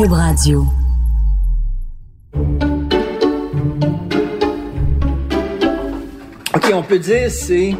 [0.00, 0.64] Cube Radio.
[6.54, 7.74] OK, on peut dire c'est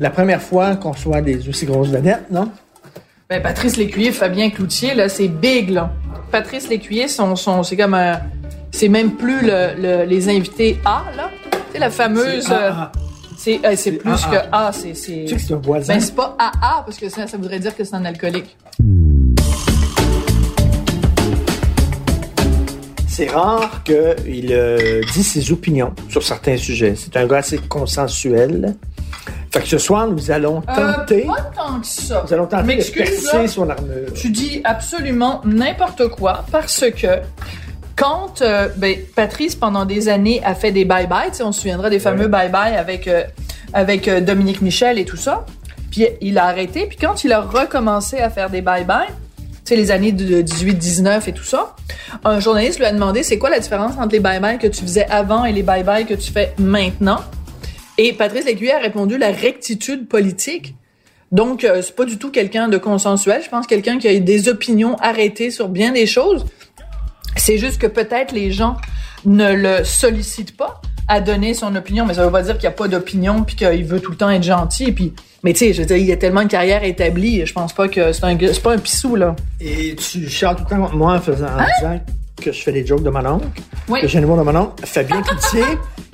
[0.00, 2.48] la première fois qu'on soit des aussi grosses vedettes, non?
[3.28, 5.92] Ben, Patrice Lécuyer, Fabien Cloutier, là, c'est big, là.
[6.30, 8.20] Patrice Lécuyer, son, son, c'est comme un,
[8.70, 11.30] c'est même plus le, le- les invités A, là.
[11.50, 12.44] Tu sais, la fameuse.
[12.46, 12.70] C'est euh.
[13.36, 14.30] C'est, euh, c'est plus AA.
[14.30, 15.24] que A, c'est, c'est.
[15.26, 15.94] Tu sais que c'est un voisin.
[15.94, 18.56] Ben, c'est pas AA, parce que ça, ça voudrait dire que c'est un alcoolique.
[23.22, 26.94] C'est rare qu'il euh, dise ses opinions sur certains sujets.
[26.96, 28.74] C'est un gars assez consensuel.
[29.52, 32.24] Fait que ce soir, nous allons tenter, Euh, pas tant que ça.
[32.26, 34.12] nous allons tenter de percer son armure.
[34.12, 37.20] Tu dis absolument n'importe quoi parce que
[37.94, 42.00] quand euh, ben, Patrice, pendant des années, a fait des bye-bye, on se souviendra des
[42.00, 43.22] fameux bye-bye avec, euh,
[43.72, 45.46] avec euh, Dominique Michel et tout ça,
[45.92, 49.06] puis il a arrêté, puis quand il a recommencé à faire des bye-bye,
[49.64, 51.76] sais, les années de 18-19 et tout ça,
[52.24, 55.06] un journaliste lui a demandé c'est quoi la différence entre les bye-bye que tu faisais
[55.06, 57.20] avant et les bye-bye que tu fais maintenant?
[57.98, 60.74] Et Patrice Lécuyer a répondu la rectitude politique.
[61.30, 63.42] Donc, euh, c'est pas du tout quelqu'un de consensuel.
[63.44, 66.46] Je pense quelqu'un qui a des opinions arrêtées sur bien des choses.
[67.36, 68.76] C'est juste que peut-être les gens
[69.24, 70.80] ne le sollicitent pas
[71.12, 73.54] à donner son opinion, mais ça veut pas dire qu'il n'y a pas d'opinion puis
[73.54, 74.92] qu'il veut tout le temps être gentil.
[74.92, 77.44] Puis, mais tu sais, je veux dire, il y a tellement de carrière établie.
[77.44, 79.36] Je pense pas que c'est un, gars- c'est pas un pissou là.
[79.60, 82.00] Et tu charles tout le temps contre moi en, faisant, en disant
[82.40, 83.62] que je fais des jokes de mon oncle, Hein?
[83.88, 84.00] Oui.
[84.00, 84.86] que j'ai un humour de mon oncle.
[84.86, 85.64] Fabien Cloutier,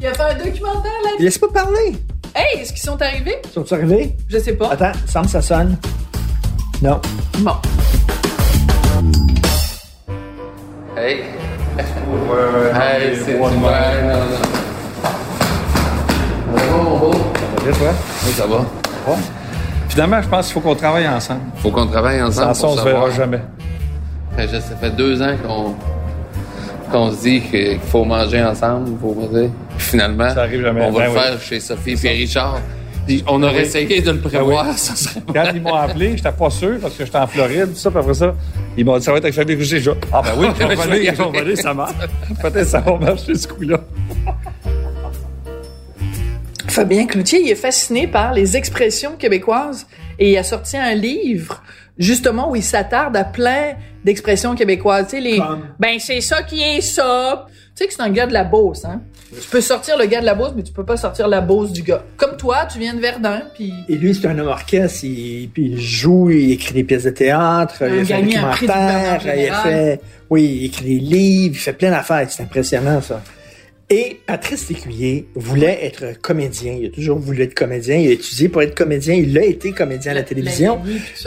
[0.01, 1.11] Il a fait un documentaire là.
[1.21, 1.97] laisse pas parler.
[2.35, 3.37] Hey, est-ce qu'ils sont arrivés?
[3.55, 4.17] Sont-ils arrivés?
[4.29, 4.71] Je sais pas.
[4.73, 5.77] Attends, semble que ça sonne.
[6.83, 7.01] Non.
[7.39, 7.53] Bon.
[10.97, 11.21] Hey.
[11.79, 13.51] Hey, c'est super.
[13.53, 14.37] Non, non.
[14.43, 14.48] Ça
[17.73, 17.89] toi?
[18.27, 18.65] Oui, ça va.
[19.89, 21.41] Finalement, je pense qu'il faut qu'on travaille ensemble.
[21.57, 22.55] Faut qu'on travaille ensemble.
[22.55, 23.41] Sans ça, on pour se verra jamais.
[24.37, 25.75] Fait que Ça fait deux ans qu'on
[26.91, 29.51] qu'on se dit que- qu'il faut manger ensemble, faut manger.
[29.77, 30.83] Finalement, Ça arrive jamais.
[30.83, 31.19] on va Ben le oui.
[31.23, 32.61] faire chez Sophie et Richard.
[33.07, 36.51] Puis on aurait essayé de le prévoir, ça serait Quand ils m'ont appelé, j'étais pas
[36.51, 38.35] sûr parce que j'étais en Floride, tout ça, puis après ça,
[38.77, 39.83] ils m'ont dit ça va être avec Fabien Rouget.
[40.13, 40.47] Ah ben oui,
[41.05, 41.93] ils vont voler, ça marche.
[42.41, 43.81] Peut-être ça va marcher ce coup-là.
[46.69, 49.87] Fabien Cloutier, il est fasciné par les expressions québécoises
[50.19, 51.63] et il a sorti un livre
[51.99, 53.75] justement où il s'attarde à plein
[54.05, 55.07] d'expressions québécoises.
[55.09, 55.67] Tu sais, les Comme?
[55.79, 57.47] ben c'est ça qui est ça.
[57.75, 59.03] Tu sais que c'est un gars de la Beauce, hein?
[59.31, 61.71] Tu peux sortir le gars de la Beauce, mais tu peux pas sortir la Beauce
[61.71, 62.03] du gars.
[62.17, 65.05] Comme toi, tu viens de Verdun, puis Et lui, c'est un homme orchestre.
[65.05, 68.23] Il, puis il joue, il écrit des pièces de théâtre, Il a il a fait
[68.23, 72.27] documentaire, gouverneur il a fait, oui, il écrit des livres, il fait plein d'affaires.
[72.31, 73.21] C'est impressionnant, ça.
[73.91, 76.75] Et Patrice Lécuyer voulait être comédien.
[76.79, 77.97] Il a toujours voulu être comédien.
[77.97, 79.15] Il a étudié pour être comédien.
[79.15, 80.79] Il a été comédien à la télévision.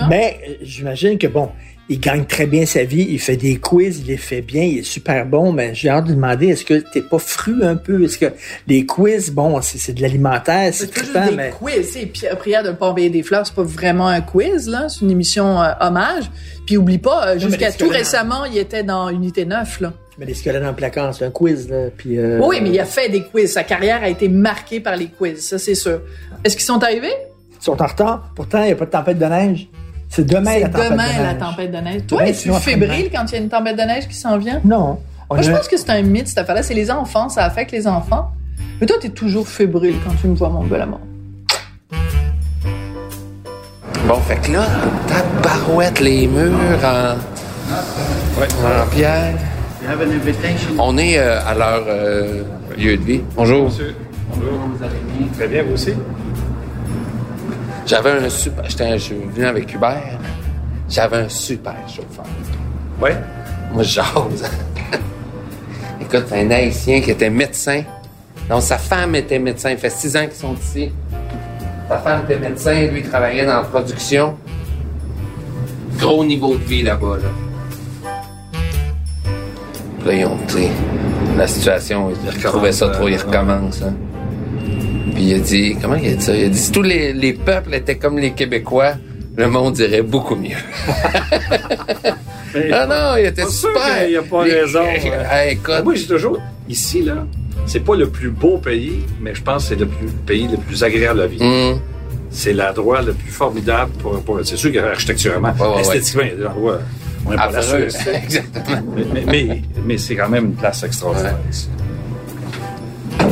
[0.10, 1.50] Mais euh, j'imagine que bon,
[1.90, 4.78] il gagne très bien sa vie, il fait des quiz, il les fait bien, il
[4.78, 8.04] est super bon, mais j'ai hâte de demander, est-ce que t'es pas fru un peu?
[8.04, 8.28] Est-ce que
[8.68, 11.50] les quiz, bon, c'est c'est de l'alimentaire, c'est C'est trippant, des mais...
[11.50, 11.98] quiz.
[12.14, 14.88] Puis Prière de ne pas envoyer des fleurs, c'est pas vraiment un quiz, là.
[14.88, 16.32] C'est une émission euh, hommage.
[16.66, 19.94] Puis oublie pas, euh, jusqu'à tout récemment, il était dans Unité 9, là.
[20.22, 22.20] Mais les squelettes dans le placard, c'est un quiz, là, puis...
[22.20, 23.52] euh, Oui, mais il a fait des quiz.
[23.54, 26.02] Sa carrière a été marquée par les quiz, ça c'est sûr.
[26.44, 27.12] Est-ce qu'ils sont arrivés?
[27.60, 29.68] Ils sont en retard, pourtant, il n'y a pas de tempête de neige.
[30.10, 31.22] C'est demain la tempête demain de neige.
[31.24, 32.02] la tempête de neige.
[32.08, 34.62] Toi, Demain, es-tu fébrile quand il y a une tempête de neige qui s'en vient?
[34.64, 35.00] Non.
[35.28, 36.62] On Moi, je a- pense que c'est un mythe, cette affaire-là.
[36.62, 38.30] C'est les enfants, ça affecte les enfants.
[38.80, 41.00] Mais toi, t'es toujours fébrile quand tu me vois, mon bel amour.
[44.08, 44.68] Bon, fait que là,
[45.08, 46.52] tabarouette les murs
[46.84, 47.16] en,
[48.84, 49.34] en pierre.
[50.78, 52.44] On est euh, à leur euh,
[52.78, 53.22] lieu de vie.
[53.36, 53.66] Bonjour.
[53.66, 53.96] Monsieur.
[54.30, 54.60] Bonjour.
[55.38, 55.94] Très bien, vous aussi?
[57.86, 58.70] J'avais un super.
[58.70, 60.20] j'étais- Je suis venu avec Hubert.
[60.90, 62.26] J'avais un super chauffeur.
[63.02, 63.10] Oui.
[63.74, 64.52] Moi, je jase.
[66.02, 67.84] Écoute, c'est un Haïtien qui était médecin.
[68.50, 69.72] Donc, sa femme était médecin.
[69.72, 70.92] Il fait six ans qu'ils sont ici.
[71.90, 72.74] Sa femme était médecin.
[72.88, 74.36] Lui, il travaillait dans la production.
[75.98, 77.30] Gros niveau de vie là-bas, là.
[80.04, 80.38] Puis Là, ils ont,
[81.38, 83.84] la situation, ils trouvaient ça trop, ils recommencent.
[83.84, 83.94] hein.
[85.14, 86.36] Puis il a dit, comment il a dit ça?
[86.36, 88.94] Il a dit, si tous les, les peuples étaient comme les Québécois,
[89.36, 90.56] le monde irait beaucoup mieux.
[92.54, 94.02] Mais- Ah non, il était super.
[94.04, 95.54] qu'il y a pas Les- raison, ouais.
[95.54, 96.38] écoute, Moi, j'ai toujours,
[96.68, 97.26] ici, là,
[97.66, 100.58] c'est pas le plus beau pays, mais je pense que c'est le plus, pays le
[100.58, 101.46] plus agréable à vivre.
[101.46, 101.80] hum,
[102.30, 106.32] C'est l'endroit le plus formidable pour, pour c'est sûr qu'architecturellement, Ouais, ouais, esthétiquement, il y
[106.32, 106.80] a des endroits,
[107.26, 108.12] on pas.
[108.14, 108.82] Exactement.
[108.96, 111.34] Mais, mais, mais, mais c'est quand même une place extraordinaire.
[111.34, 111.50] Ouais.
[111.50, 111.70] ici.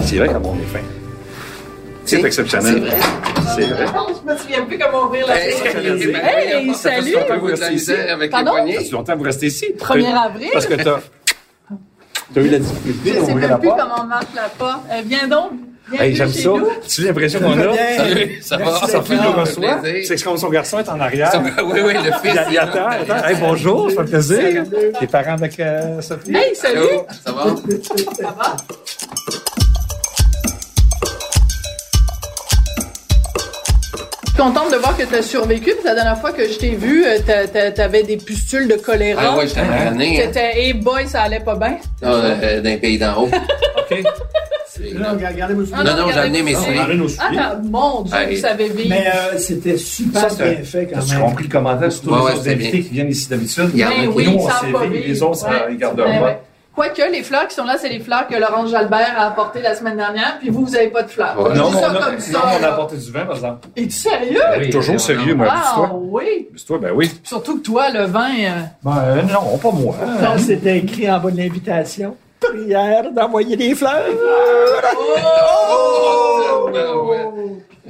[0.05, 0.79] C'est vrai comme on est fin.
[2.05, 2.83] C'est exceptionnel.
[2.83, 2.99] c'est vrai.
[3.55, 3.85] C'est vrai.
[4.27, 6.15] Je me souviens plus comment ouvrir la Hey, porte.
[6.15, 7.11] Hey, ça fait salut.
[7.39, 7.45] vous
[8.09, 8.51] avec Pardon?
[8.51, 8.83] les Ça poignets.
[8.83, 9.65] fait longtemps que vous restez ici.
[9.77, 10.49] 1er avril.
[10.53, 10.99] Parce que t'as,
[12.33, 14.79] t'as eu la difficulté Je sais d'ouvrir la même plus comment marche la porte.
[14.91, 15.51] Euh, viens donc.
[15.97, 16.49] Hey, j'aime ça.
[16.49, 16.67] nous.
[16.87, 17.73] Tu as l'impression qu'on a?
[17.97, 18.87] Salut, ça va?
[18.87, 19.81] Ça fait le reçoit.
[20.05, 21.31] C'est comme son garçon est en arrière.
[21.63, 22.39] Oui, oui, le Il, fils.
[22.51, 23.25] il attend, attend.
[23.27, 24.63] Hey, bonjour, ça fait plaisir.
[24.99, 26.35] Tes parents avec euh, Sophie?
[26.35, 26.79] Hey, salut.
[27.25, 27.43] Ça va?
[28.17, 28.55] Ça va?
[34.39, 35.71] Contente de voir que tu as survécu.
[35.71, 38.75] Puis la dernière fois que je t'ai vu, euh, t'a- t'a- t'avais des pustules de
[38.75, 39.21] choléra.
[39.25, 40.21] Ah ouais, j'étais tanné.
[40.23, 40.27] hein.
[40.27, 41.77] T'étais, hey boy, ça allait pas bien.
[42.01, 43.29] Non, euh, d'un pays d'en haut.
[43.91, 44.03] OK.
[44.95, 45.65] Non, regardez-moi.
[45.73, 46.79] Ah Non, non, j'ai amené mes souliers.
[46.79, 47.37] Ah, souliers.
[47.37, 48.87] t'as- mon Dieu, vous savez vivre.
[48.89, 51.19] Mais euh, c'était super Ça, bien fait quand même.
[51.21, 52.81] compris le commentaire sur tous Ouais, les ouais, autres invités bien.
[52.87, 53.71] qui viennent ici d'habitude?
[53.73, 54.85] Il y en a Ben qui- nous, ils on vivre.
[55.05, 55.55] les autres, ça, Ouais.
[55.71, 56.39] ils gardent ouais.
[56.79, 59.75] Quoique, les fleurs qui sont là, c'est les fleurs que Laurence Jalbert a apportées la
[59.75, 61.35] semaine dernière, puis vous, vous avez pas de fleurs.
[61.37, 61.53] Ouais.
[61.53, 62.31] Non, mais ça on a, comme ça.
[62.31, 63.67] non, on a apporté du vin, par exemple.
[63.75, 64.39] Es-tu sérieux?
[64.57, 65.47] Oui, toujours sérieux, moi.
[65.49, 65.89] Ah, Toi?
[65.93, 66.47] oui.
[66.65, 67.11] toi, ben oui.
[67.21, 68.29] Surtout que toi, le vin...
[68.29, 69.93] euh, Ben, euh, non, pas moi.
[70.21, 72.15] Non, C'était écrit en bas de l'invitation.
[72.39, 74.05] Prière d'envoyer des fleurs.
[75.37, 76.69] Oh!
[76.71, 77.27] Ben ouais.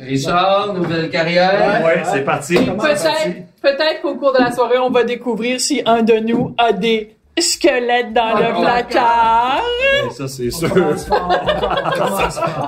[0.03, 1.83] Richard, nouvelle carrière.
[1.85, 2.55] Ouais, c'est parti.
[2.55, 6.71] Peut-être, peut-être qu'au cours de la soirée, on va découvrir si un de nous a
[6.73, 9.61] des squelettes dans le placard.
[10.03, 10.69] Ouais, Ça, c'est sûr.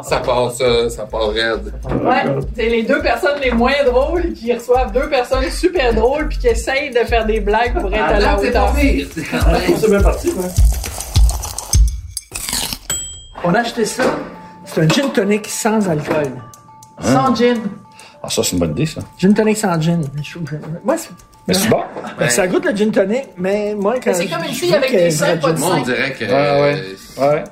[0.03, 1.73] Ça part, ça, ça part raide.
[2.03, 2.23] Ouais,
[2.55, 6.47] c'est les deux personnes les moins drôles qui reçoivent deux personnes super drôles puis qui
[6.47, 8.73] essayent de faire des blagues pour être à la Ah, c'est hauteur.
[9.79, 10.47] C'est bien parti, ouais.
[13.43, 14.03] On a acheté ça.
[14.65, 16.31] C'est un gin tonic sans alcool.
[17.01, 17.57] Sans gin.
[18.23, 19.01] Ah, ça, c'est une bonne idée, ça.
[19.17, 20.01] Gin tonic sans gin.
[20.83, 21.09] Moi, c'est-
[21.51, 21.81] Mais c'est bon?
[22.29, 24.11] ça goûte le gin tonic, mais moi, quand.
[24.11, 25.59] Mais c'est comme une fille avec des seins, pas de.
[25.59, 26.83] Moi, on dirait que Ouais, ouais.
[27.19, 27.43] euh, Ouais.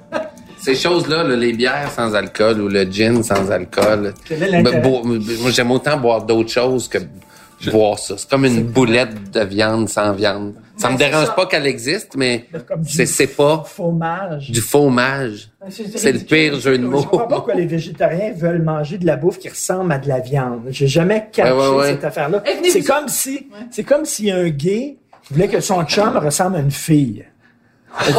[0.62, 4.14] ces choses-là, là, les bières sans alcool ou le gin sans alcool,
[5.42, 7.00] moi j'aime autant boire d'autres choses que
[7.72, 8.16] boire ça.
[8.18, 10.54] C'est comme une boulette de viande sans viande.
[10.80, 11.34] Ça Ben, me dérange ça.
[11.34, 12.46] pas qu'elle existe, mais
[12.88, 14.50] c'est c'est pas fromage.
[14.50, 15.50] du fromage.
[15.70, 17.04] C'est le pire jeu de Je mots.
[17.04, 20.20] comprends pas pourquoi les végétariens veulent manger de la bouffe qui ressemble à de la
[20.22, 20.62] viande.
[20.70, 21.88] J'ai jamais catché Ouais, ouais, ouais.
[21.92, 22.42] cette affaire-là.
[22.46, 24.96] Eh, C'est comme si, c'est comme si un gay
[25.30, 27.26] voulait que son chum ressemble à une fille.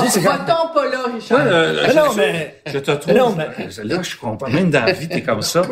[0.08, 1.38] C'est Va-t'en pas là, Richard?
[1.42, 3.14] Euh, Mais je- non, mais Je te trouve.
[3.14, 4.48] Non, mais- Là, je comprends.
[4.50, 5.62] Même dans la vie, t'es comme ça.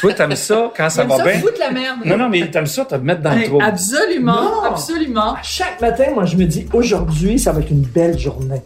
[0.00, 1.38] Toi, t'aimes ça quand ça va ça bien?
[1.40, 1.98] foutre la merde.
[2.04, 3.64] Non, non, mais t'aimes ça te mettre dans le trouble.
[3.64, 4.62] absolument, Non.
[4.64, 5.36] absolument.
[5.42, 8.62] chaque matin, moi, je me dis, aujourd'hui, ça va être une belle journée.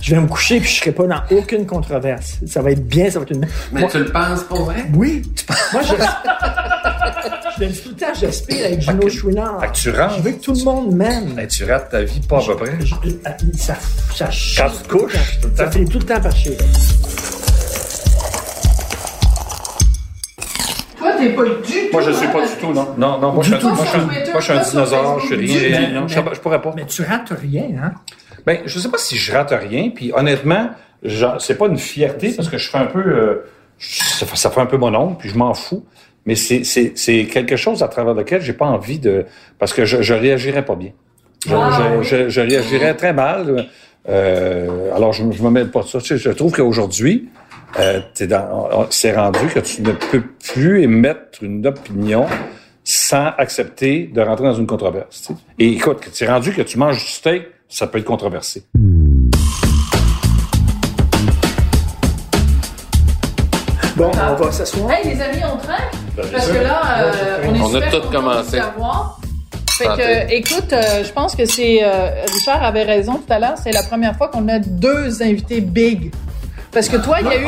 [0.00, 2.34] Je vais me coucher puis je serai pas dans aucune controverse.
[2.46, 3.46] Ça va être bien, ça va être une.
[3.72, 4.84] Mais Moi- tu le penses pas vrai?
[4.94, 5.22] Oui.
[5.72, 5.94] Moi, je.
[7.58, 9.60] je le dis tout le temps, j'aspire avec Gino Chouinard.
[9.60, 10.16] Fait que tu rentres.
[10.16, 11.34] Je veux que tout le monde m'aime.
[11.34, 12.72] Ben, tu rates ta vie pas à peu près.
[12.80, 13.74] Je- euh, ça,
[14.14, 16.56] ça Quand tu te couches, tout le Ça finit tout le temps par chier.
[20.98, 21.72] Toi, t'es pas du tout.
[21.92, 22.94] Moi, je suis hein, pas du tout, non.
[22.96, 23.68] Non, non, moi, je suis un- tout.
[23.74, 25.90] moi, je Twitter, moi, je suis un dinosaure, je suis rien.
[26.00, 26.72] Non, je, pourrais pas.
[26.74, 27.92] Mais tu rates rien, hein?
[28.46, 30.70] Ben, je sais pas si je rate rien, puis honnêtement,
[31.38, 33.44] c'est pas une fierté parce que je fais un peu, euh,
[33.78, 35.84] je- ça, fait, ça fait un peu mon oncle, puis je m'en fous.
[36.26, 39.24] Mais c'est, c'est, c'est quelque chose à travers lequel j'ai pas envie de,
[39.58, 40.90] parce que je, je réagirais pas bien.
[41.46, 43.66] Je, Ah, je, je, je réagirais très mal.
[44.08, 46.00] Euh, alors, je, je me mêle pas de ça.
[46.00, 47.28] Tu sais, je trouve qu'aujourd'hui,
[47.78, 52.26] euh, t'es dans, on- c'est rendu que tu ne peux plus émettre une opinion
[52.82, 55.22] sans accepter de rentrer dans une controverse.
[55.22, 55.38] tu sais.
[55.58, 58.64] Et écoute, que c'est rendu que tu manges du steak, ça peut être controversé.
[63.96, 64.90] Bon, on va s'asseoir.
[64.92, 65.94] Hey, les amis, on traque?
[66.16, 68.58] Parce que là, euh, on est On a tout commencé.
[69.78, 73.56] Fait que, écoute, euh, je pense que c'est euh, Richard avait raison tout à l'heure.
[73.62, 76.14] C'est la première fois qu'on a deux invités big.
[76.72, 77.44] Parce que toi, il y a eu,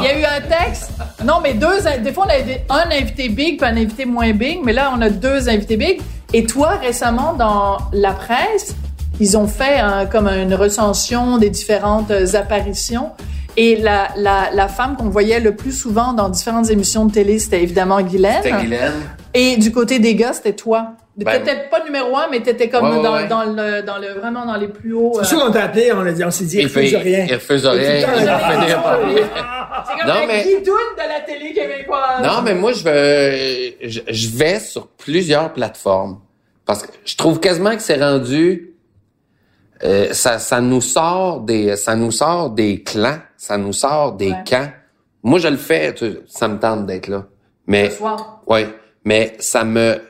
[0.00, 0.90] il y a eu un texte.
[1.24, 1.80] Non, mais deux.
[2.02, 4.92] Des fois, on a des- un invité big puis un invité moins big, mais là,
[4.96, 6.00] on a deux invités big.
[6.32, 8.74] Et toi, récemment, dans la presse,
[9.20, 13.10] ils ont fait comme une recension des différentes euh, apparitions.
[13.56, 17.38] Et la, la, la femme qu'on voyait le plus souvent dans différentes émissions de télé,
[17.38, 18.40] c'était évidemment Guylaine.
[18.42, 18.92] C'était Guylaine.
[19.34, 20.92] Et du côté des gars, c'était toi.
[21.16, 23.28] Ben- T'étais pas numéro un, mais t'étais comme Ouais, ouais, dans, ouais.
[23.28, 25.18] dans le, dans le, vraiment dans les plus hauts.
[25.18, 27.26] euh, C'est sûr qu'on t'a appelé, on a dit, on s'est dit, il refuse rien.
[27.28, 27.98] Il refuse rien.
[27.98, 28.82] Il refuse rien.
[29.86, 32.22] C'est comme Non, la mais- guidoune de la télé québécoise.
[32.22, 36.18] Non, mais moi, je vais, je, je vais sur plusieurs plateformes.
[36.64, 38.70] Parce que je trouve quasiment que c'est rendu
[39.84, 44.30] euh, ça, ça nous sort des, ça nous sort des clans, ça nous sort des
[44.30, 44.44] Ouais.
[44.48, 44.68] camps.
[45.24, 47.26] Moi, je le fais, tu- ça me tente d'être là.
[47.66, 48.40] Mais, Ce soir.
[48.46, 48.68] ouais,
[49.04, 50.00] mais ça me,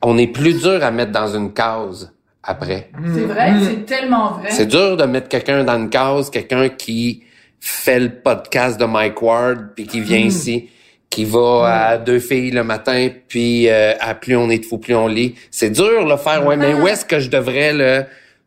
[0.00, 2.88] on est plus dur à mettre dans une case après.
[3.14, 4.50] C'est vrai, c'est tellement vrai.
[4.52, 7.24] C'est dur de mettre quelqu'un dans une case, quelqu'un qui
[7.58, 10.70] fait le podcast de Mike Ward, puis qui vient ici,
[11.10, 14.78] qui va à deux filles le matin, puis euh, à plus on est de fou,
[14.78, 15.34] plus on lit.
[15.50, 18.04] C'est dur le faire, ouais, mais où est-ce que je devrais le,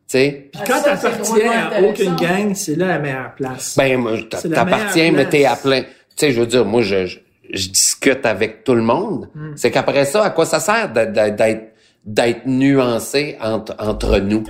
[0.07, 3.75] sais, Puis quand t'appartiens à aucune gang, c'est là la meilleure place.
[3.77, 4.05] ben
[4.53, 5.81] t'appartiens, mais t'es à plein.
[5.81, 7.17] Tu sais, je veux dire, moi, je, je,
[7.51, 9.29] je discute avec tout le monde.
[9.35, 9.51] Hmm.
[9.55, 11.71] C'est qu'après ça, à quoi ça sert d'être-
[12.05, 14.43] d'être nuancé entre, entre nous?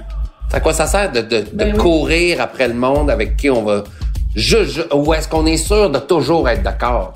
[0.54, 1.78] À quoi ça sert de, de, de Ben oui.
[1.80, 3.84] courir après le monde avec qui on va...
[4.36, 7.14] Je, je- ou est-ce qu'on est sûr de toujours être d'accord?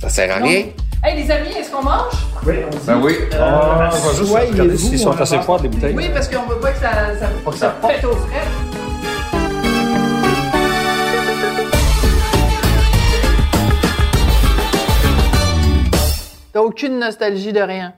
[0.00, 0.46] Ça sert à Non.
[0.46, 0.64] rien.
[1.04, 2.12] Hey, les amis, est-ce qu'on mange?
[2.46, 2.78] Oui, on dit.
[2.86, 3.14] Ben oui.
[3.32, 5.94] Ah, on va juste regarder s'ils sont on assez forts, les bouteilles.
[5.96, 9.52] Oui, parce qu'on veut pas que ça, ça, que ça ça pète aux frais.
[16.52, 17.94] T'as aucune nostalgie de rien.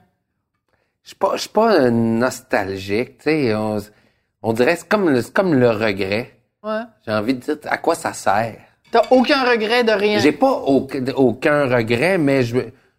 [1.03, 3.53] Je suis pas, je suis pas euh, nostalgique, tu sais.
[3.55, 3.77] On,
[4.41, 6.31] on dirait, c'est comme, le- c'est comme le regret.
[6.63, 6.81] Ouais.
[7.05, 8.55] J'ai envie de dire, à quoi ça sert?
[8.91, 10.19] T'as aucun regret de rien.
[10.19, 12.57] J'ai pas aucun, aucun regret, mais je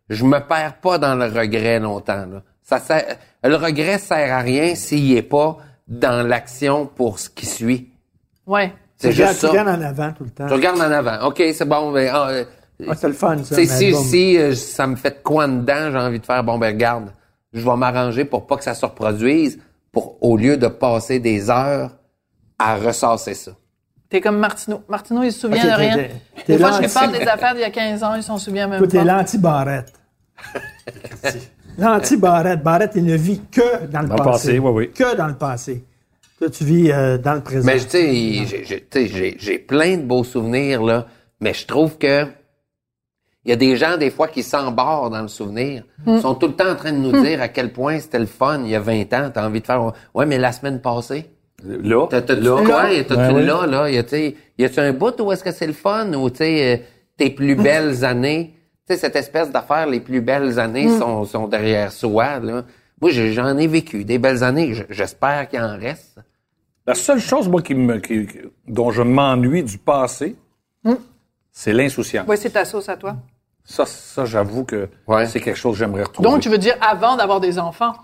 [0.08, 2.26] je me perds pas dans le regret longtemps.
[2.26, 2.42] Là.
[2.62, 5.58] Ça sert, le regret sert à rien s'il est pas
[5.88, 7.90] dans l'action pour ce qui suit.
[8.46, 8.72] Ouais.
[8.96, 9.50] C'est Tu regardes- juste Tu ça.
[9.62, 10.48] regardes en avant tout le temps.
[10.48, 11.26] Je regarde en avant.
[11.28, 11.92] OK, c'est bon.
[11.92, 12.44] Ben, ah, euh,
[12.88, 13.56] Ah, c'est le fun, ça.
[13.56, 16.58] tu si, si euh, ça me fait de quoi dedans, j'ai envie de faire, bon,
[16.58, 17.10] ben regarde,
[17.52, 19.58] je vais m'arranger pour pas que ça se reproduise,
[19.92, 21.90] pour au lieu de passer des heures
[22.58, 23.52] à ressasser ça.
[24.08, 24.82] T'es comme Martineau.
[24.88, 26.08] Martineau, il se souvient de rien.
[26.46, 28.68] Des fois, je lui parle des affaires d'il y a 15 ans, il s'en souvient
[28.68, 29.04] même Toi, t'es pas.
[29.04, 29.92] l'anti-barrette.
[31.78, 32.62] L'anti-barrette.
[32.62, 34.48] Barrette, il ne vit que dans le Dans le passé.
[34.48, 34.90] passé, oui, oui.
[34.92, 35.84] Que dans le passé.
[36.38, 37.66] Toi, tu vis euh, dans le présent.
[37.66, 41.06] Mais tu sais, j'ai- j'ai- tu sais, j'ai j'ai plein de beaux souvenirs, là,
[41.40, 42.24] mais je trouve que
[43.44, 45.84] il y a des gens, des fois, qui s'embarrent dans le souvenir.
[46.06, 48.26] Ils sont tout le temps en train de nous dire à quel point c'était le
[48.26, 49.30] fun il y a 20 ans.
[49.32, 51.30] T'as envie de faire, ouais, mais la semaine passée,
[51.66, 53.42] Là, T'as- là, ouais, t'as-tu Ouais, ouais.
[53.42, 53.90] là, là?
[53.90, 56.74] Y a-tu y a-tu un bout où est-ce que c'est le fun ou, tu sais,
[56.74, 56.82] euh,
[57.16, 58.54] tes plus belles années?
[58.88, 62.62] Tu sais, cette espèce d'affaire, les plus belles années sont, sont derrière soi, là.
[63.00, 64.72] Moi, j'en ai vécu des belles années.
[64.90, 66.18] J'espère qu'il en reste.
[66.86, 68.28] La seule chose, moi, qui me, qui-
[68.68, 70.36] dont je m'ennuie du passé,
[71.52, 72.26] c'est l'insouciance.
[72.28, 73.16] Oui, c'est ta sauce à toi.
[73.64, 75.26] Ça, ça j'avoue que Ouais.
[75.26, 76.28] c'est quelque chose que j'aimerais retrouver.
[76.28, 77.94] Donc, tu veux dire avant d'avoir des enfants?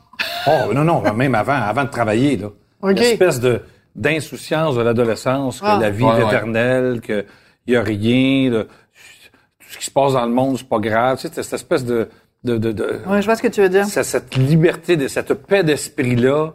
[0.48, 2.48] Oh, non, non, même avant, avant de travailler, là.
[2.82, 2.98] OK.
[2.98, 3.60] L'espèce de,
[3.94, 5.78] d'insouciance de l'adolescence, que Ah.
[5.80, 6.26] la vie Ouais, est ouais.
[6.26, 7.24] éternelle, qu'il
[7.68, 11.16] n'y a rien, de- tout ce qui se passe dans le monde, c'est pas grave.
[11.18, 12.08] Tu sais, c'est cette espèce de,
[12.44, 13.86] de, de, de- Oui, je vois ce que tu veux dire.
[13.86, 16.52] c'est cette liberté, de, cette paix d'esprit-là,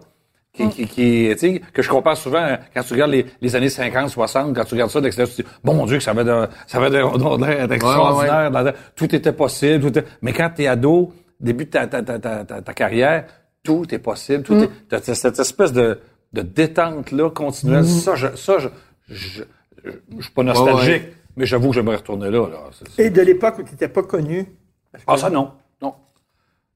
[0.53, 3.55] qui, qui, qui- tu sais, que je compare souvent hein, quand tu regardes les, les
[3.55, 6.03] années 50, 60, quand tu regardes ça d'extérieur, tu te dis, bon mon Dieu, que
[6.03, 8.73] ça va de, ça va de, de- de- extraordinaire.
[8.95, 9.81] Tout était possible.
[9.81, 12.73] Tout était- Mais quand tu es ado, début de ta, ta, ta, ta, ta- ta
[12.73, 13.25] carrière,
[13.63, 14.41] tout est possible.
[14.43, 15.99] Tout est, t'as- t'as cette espèce de,
[16.33, 17.85] de détente-là continuelle.
[17.85, 18.67] Ça, je, ça, je,
[19.09, 19.43] je,
[19.83, 21.13] je, je suis pas nostalgique, ouais.
[21.37, 22.47] mais j'avoue que j'aimerais retourner là.
[22.47, 22.57] là.
[22.71, 24.45] C'est- c'est- Et de l'époque où tu n'étais pas connu?
[25.07, 25.51] ah, ça, non.
[25.81, 25.93] Non.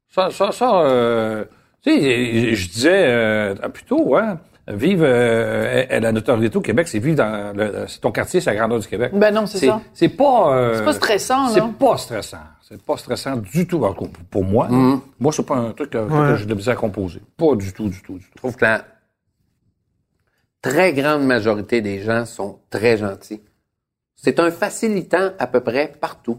[0.09, 1.45] Ça, ça, ça, euh,
[1.81, 6.99] tu sais, je disais, euh, plutôt, hein, vivre euh, à la notoriété au Québec, c'est
[6.99, 9.11] vivre dans le, c'est ton quartier, c'est la grandeur du Québec.
[9.13, 9.81] Ben non, c'est ça.
[9.93, 10.55] C'est pas...
[10.55, 11.49] euh, C'est pas stressant, là.
[11.53, 12.37] C'est pas stressant.
[12.61, 13.77] C'est pas stressant du tout.
[13.77, 14.69] Alors, pour- pour moi,
[15.19, 17.21] moi, c'est pas un truc que, que j'ai de à composer.
[17.35, 18.29] Pas du tout, du tout, du tout.
[18.33, 18.85] Je trouve que la
[20.61, 23.41] très grande majorité des gens sont très gentils.
[24.15, 26.37] C'est un facilitant à peu près partout.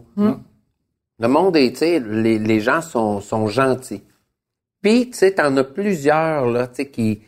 [1.19, 4.01] Le monde est, tu sais, les, les gens sont, sont gentils.
[4.81, 7.21] Puis, tu sais, t'en as plusieurs, là, tu sais, qui,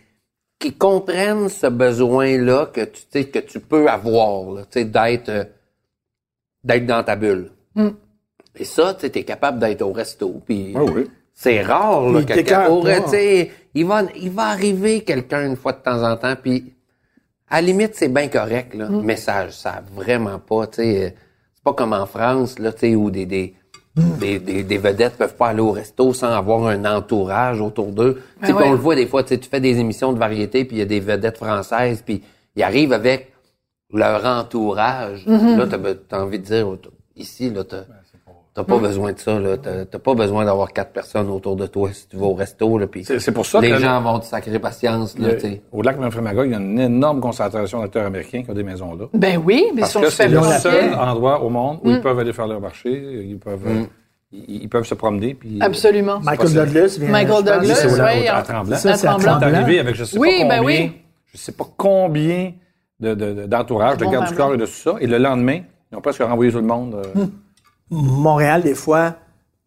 [0.59, 4.85] qui comprennent ce besoin-là que tu, tu sais, que tu peux avoir, là, tu sais,
[4.85, 5.43] d'être, euh,
[6.63, 7.51] d'être dans ta bulle.
[8.57, 11.09] Et ça, tu sais, t'es capable d'être au resto, puis Ah oui.
[11.33, 13.07] c'est rare, là, Il quelqu'un.
[13.07, 16.73] sais, il va, il va arriver quelqu'un une fois de temps en temps, puis
[17.49, 18.89] à la limite, c'est bien correct, là.
[18.89, 19.01] Mm.
[19.03, 21.15] Mais ça, ça vraiment pas, tu sais.
[21.53, 23.55] C'est pas comme en France, là, tu sais, où des, des,
[23.95, 24.17] Mm.
[24.19, 28.21] des, des, des vedettes peuvent pas aller au resto sans avoir un entourage autour d'eux.
[28.41, 28.69] Tu sais, Ben on ouais.
[28.71, 30.81] le voit des fois, tu sais, tu fais des émissions de variété, puis il y
[30.81, 32.21] a des vedettes françaises, puis
[32.57, 33.31] ils arrivent avec
[33.93, 35.25] leur entourage.
[35.25, 35.57] Mm-hmm.
[35.57, 36.77] Là, t'as, t'as envie de dire, oh,
[37.15, 37.85] ici, là, t'as,
[38.55, 39.57] t'as pas besoin de ça, là.
[39.57, 42.77] T'as, t'as pas besoin d'avoir quatre personnes autour de toi si tu vas au resto,
[42.79, 45.38] là, puis C'est- c'est pour ça les que- gens vont te sacrer patience, là, Le-
[45.38, 48.63] tu au lac Manfremaga, il y a une énorme concentration d'acteurs américains qui ont des
[48.63, 49.05] maisons là.
[49.13, 52.17] Ben oui, mais Parce sont que c'est le seul endroit au monde où ils peuvent
[52.17, 52.89] aller faire leur marché,
[53.27, 53.83] ils peuvent, euh,
[54.31, 55.33] ils, ils peuvent se promener.
[55.33, 56.19] Puis, Absolument.
[56.21, 56.65] Michael possible.
[56.65, 57.09] Douglas vient.
[57.12, 58.75] Michael je pense, Douglas, c'est ouais, à en- Tremblant.
[58.77, 59.33] Ça, c'est à Tremblant.
[59.41, 60.91] Arrivés avec je sais Oui, pas ben combien, oui.
[61.33, 62.53] je sais pas combien
[63.01, 64.45] de- de- de- d'entourage, de, Bon, garde du vraiment.
[64.47, 64.95] corps et de tout ça.
[65.01, 65.59] Et le lendemain,
[65.91, 66.95] ils ont presque renvoyé tout le monde.
[66.95, 67.25] euh,
[67.91, 69.11] Montréal, des fois,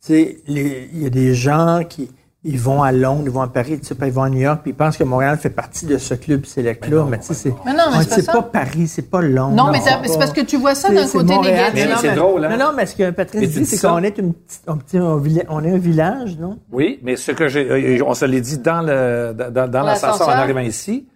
[0.04, 2.10] tu sais, les- il y a des gens qui
[2.44, 4.38] ils vont à Londres, ils vont à Paris, tu sais, puis ils vont à New
[4.40, 7.04] York, puis ils pensent que Montréal fait partie de ce club select-là.
[7.10, 9.56] Mais tu sais, c'est Mais non, mais ouais, c'est pas pas Paris, c'est pas Londres.
[9.56, 11.72] Non, mais c'est parce que tu vois ça d'un côté Montréal.
[11.74, 11.84] négatif.
[11.84, 12.56] Mais Non, c'est mais- drôle, hein?
[12.56, 15.18] Non, non, mais ce que Patrice dit, c'est qu'on est, une petite- un petit- un
[15.18, 16.58] villa- on est un village, non?
[16.72, 20.32] Oui, mais ce que j'ai, euh, on se l'est dit dans le dans, l'ascenseur en
[20.32, 21.12] arrivant ici, euh,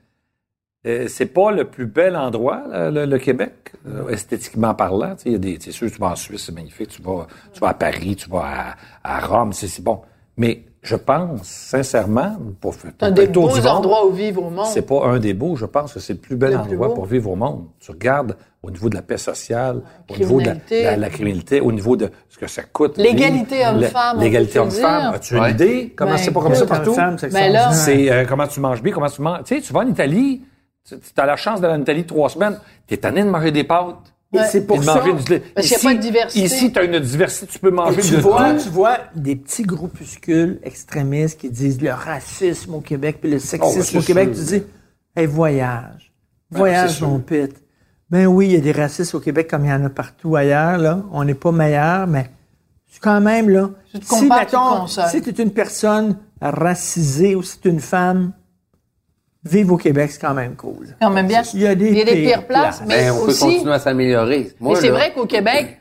[0.84, 5.14] c'est pas le plus bel endroit le, le- le Québec euh, esthétiquement parlant.
[5.14, 6.88] Tu sais, il y a des, c'est sûr, tu vas en Suisse, c'est magnifique.
[6.88, 8.74] Tu vas, tu vas à Paris, tu vas
[9.04, 10.00] à, à Rome, c'est, c'est bon.
[10.36, 14.50] Mais je pense sincèrement, pour faire pour des beaux du monde, endroits où vivre au
[14.50, 14.66] monde.
[14.66, 15.54] c'est pas un des beaux.
[15.56, 17.66] Je pense que c'est le plus bel Le endroit pour vivre au monde.
[17.78, 20.82] Tu regardes au niveau de la paix sociale, au niveau de la, criminalité.
[20.84, 22.96] la- la criminalité, au niveau de ce que ça coûte.
[22.96, 25.14] L'égalité homme-femme, L'égalité homme-femme.
[25.14, 25.92] As-tu une idée?
[25.94, 26.94] Comment Ben, c'est pas comme ça partout?
[27.30, 27.72] Ben.
[27.72, 29.44] C'est euh, comment tu manges bien, comment tu manges.
[29.44, 30.42] Tu sais, tu vas en Italie,
[30.84, 33.96] tu as la chance d'aller en Italie trois semaines, t'es tanné de manger des pâtes.
[34.34, 34.94] Et c'est pour Et de ça.
[34.94, 36.44] manger du- Parce qu'il y a pas de diversité.
[36.46, 38.62] Ici, tu as une diversité, tu peux manger Et tu de vois, tout.
[38.62, 43.40] tu vois des petits groupuscules extrémistes qui disent le racisme au Québec puis le Oh,
[43.40, 44.34] sexisme ben, au Québec.
[44.34, 44.46] sûr.
[44.46, 44.62] Tu dis,
[45.14, 46.12] hey, voyage.
[46.50, 47.08] Voyage, c'est sûr.
[47.08, 47.52] mon pit.
[48.08, 50.34] Ben oui, il y a des racistes au Québec comme il y en a partout
[50.34, 51.02] ailleurs, là.
[51.12, 52.30] On n'est pas meilleur, mais
[53.02, 53.68] quand même, là.
[53.92, 57.70] Si, compares, tu te mettons, si tu es une personne racisée ou si tu es
[57.70, 58.32] une femme,
[59.44, 60.94] vivre au Québec, c'est quand même cool.
[61.00, 61.42] quand même bien.
[61.54, 62.88] Il y a des Il y a des pires pires places, places.
[62.88, 64.52] mais Ben, on peut continuer à s'améliorer.
[64.60, 65.78] Mais c'est vrai qu'au Québec,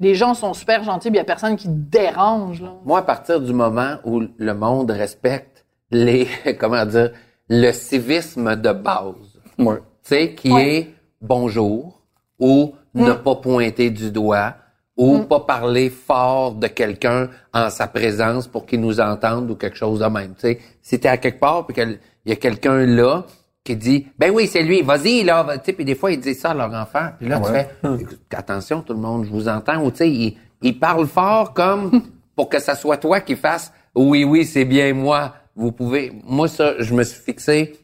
[0.00, 2.62] les gens sont super gentils, puis il y a personne qui dérange.
[2.62, 2.72] Là.
[2.84, 6.26] Moi, à partir du moment où le monde respecte les,
[6.58, 7.12] comment dire,
[7.48, 9.14] le civisme de base,
[9.58, 9.76] Ouais.
[9.76, 10.74] tu sais, qui Ouais.
[10.76, 12.00] est bonjour
[12.40, 13.22] ou ne Mm.
[13.22, 14.54] pas pointer du doigt
[14.96, 19.76] ou pas parler fort de quelqu'un en sa présence pour qu'il nous entende ou quelque
[19.76, 20.34] chose de même.
[20.34, 23.24] Tu sais, si t'es à quelque part puis qu'il y a quelqu'un là
[23.64, 26.38] qui dit ben oui c'est lui vas-y là tu sais puis des fois ils disent
[26.40, 27.66] ça à leur enfant puis là tu Ouais.
[27.82, 31.06] fais Écoute, attention tout le monde je vous entends ou tu sais ils, ils parlent
[31.06, 32.02] fort comme
[32.36, 36.46] pour que ça soit toi qui fasses oui oui c'est bien moi vous pouvez moi
[36.46, 37.74] ça je me suis fixé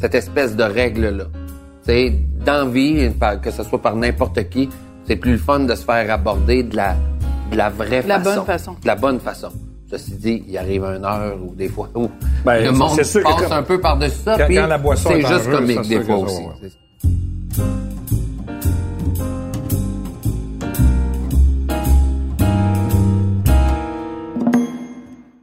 [0.00, 1.24] cette espèce de règle-là.
[1.84, 2.10] Tu sais,
[2.44, 3.10] d'envie,
[3.42, 4.68] que ce soit par n'importe qui,
[5.06, 6.94] c'est plus le fun de se faire aborder de la,
[7.50, 8.36] de la vraie De la façon.
[8.36, 8.72] bonne façon.
[8.82, 9.48] De la bonne façon.
[9.88, 12.08] Ceci dit, il arrive une heure ou des fois où
[12.44, 15.10] Ben, le monde que passe quand- un peu par-dessus ça, quand- puis quand la boisson
[15.12, 16.42] c'est juste comique des fois aussi.
[16.42, 16.70] ouais.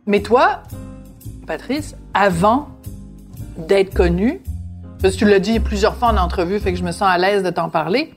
[0.06, 0.64] Mais toi,
[1.48, 2.68] Patrice, avant
[3.58, 4.42] d'être connu,
[5.02, 7.18] parce que tu l'as dit plusieurs fois en entrevue, fait que je me sens à
[7.18, 8.14] l'aise de t'en parler,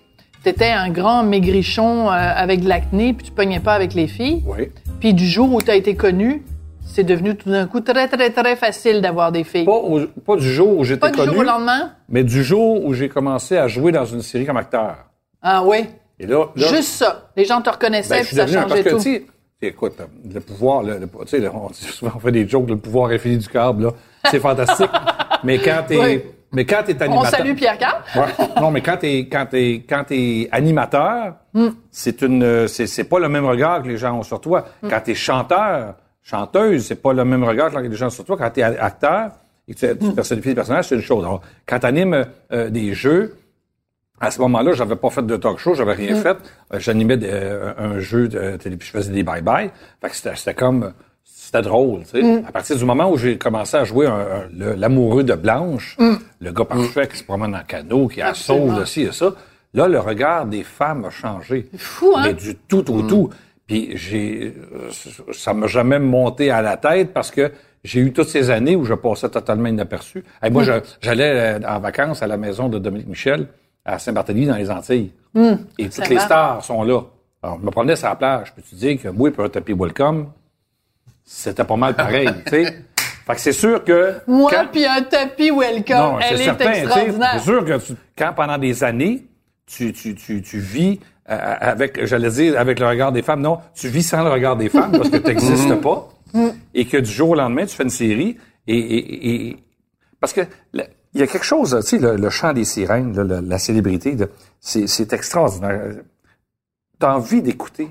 [0.53, 4.45] t'étais un grand maigrichon euh, avec de l'acné, puis tu pognais pas avec les filles.
[4.47, 4.69] Oui.
[5.01, 6.45] Puis du jour où tu as été connu,
[6.85, 9.65] c'est devenu tout d'un coup très, très, très facile d'avoir des filles.
[9.65, 11.91] Pas, au- pas du jour où j'étais Pas du connu, jour au lendemain?
[12.09, 14.97] mais du jour où j'ai commencé à jouer dans une série comme acteur.
[15.43, 15.87] Ah oui?
[16.21, 17.29] Et là, là Juste ça.
[17.37, 19.01] Les gens te reconnaissaient, ben, je puis suis ça devenu un- parce changeait que, tout.
[19.01, 19.25] sais,
[19.63, 19.95] écoute,
[20.33, 23.37] le pouvoir, le, le- tu sais, on, souvent on fait des jokes, le pouvoir infini
[23.37, 23.91] du câble, là,
[24.31, 24.91] c'est fantastique.
[25.45, 26.21] mais quand t'es, Oui.
[26.57, 27.31] Mais quand t'es On animateur.
[27.31, 28.03] salue Pierre Carl.
[28.17, 28.47] Ouais.
[28.61, 31.35] Non, mais quand t'es quand t'es quand t'es animateur,
[31.91, 34.65] c'est une c'est c'est pas le même regard que les gens ont sur toi.
[34.89, 38.37] Quand t'es chanteur, chanteuse, c'est pas le même regard que les gens ont sur toi.
[38.39, 39.33] Quand t'es acteur
[39.69, 41.23] et que tu, tu personnifies des personnages, c'est une chose.
[41.25, 43.37] Alors, quand t'animes euh, des jeux,
[44.21, 46.39] à ce moment-là, j'avais pas fait de talk show, j'avais rien fait.
[46.73, 49.69] Euh, J'animais euh, un jeu de télé, puis je faisais des bye-bye.
[50.01, 50.93] Fait que c'était c'était comme
[51.47, 52.45] c'était drôle, tu sais.
[52.47, 55.97] À partir du moment où j'ai commencé à jouer un- un- le- l'amoureux de Blanche,
[56.41, 58.75] le gars parfait qui se promène en canot, qui a Absolument.
[58.77, 59.33] sauve, ci et ça,
[59.75, 61.69] là, le regard des femmes a changé.
[61.77, 62.23] fou, hein?
[62.27, 63.31] Mais du tout au tout.
[63.67, 64.91] Puis j'ai, euh,
[65.33, 67.51] ça m'a jamais monté à la tête parce que
[67.85, 70.25] j'ai eu toutes ces années où je passais totalement inaperçu.
[70.43, 73.47] Hey, moi, je- j'allais euh, en vacances à la maison de Dominique Michel
[73.85, 75.13] à Saint-Barthélemy dans les Antilles.
[75.79, 77.03] Et toutes les stars sont là.
[77.43, 78.53] Alors, je me promenais sur la plage.
[78.55, 80.27] Peux-tu dire que moi, pour un tapis welcome,
[81.27, 82.65] c'était pas mal pareil, tu sais.
[83.27, 84.15] Fait que c'est sûr que...
[84.29, 86.81] Moi, quand- puis un tapis welcome, non, elle c'est est, certain, tu sais.
[86.85, 87.31] extraordinaire.
[87.35, 89.27] C'est sûr que tu- quand pendant des années,
[89.67, 93.41] tu, tu, tu, tu vis euh, avec, j'allais dire, avec le regard des femmes.
[93.43, 96.09] Non, tu vis sans le regard des femmes parce que tu n'existes pas.
[96.73, 98.37] Et que du jour au lendemain, tu fais une série
[98.69, 99.57] et, et, et-
[100.21, 103.41] parce que il y a quelque chose, tu sais, le, le chant des sirènes, le-
[103.41, 104.17] la célébrité,
[104.61, 105.81] c'est extraordinaire.
[107.01, 107.89] T'as envie d'écouter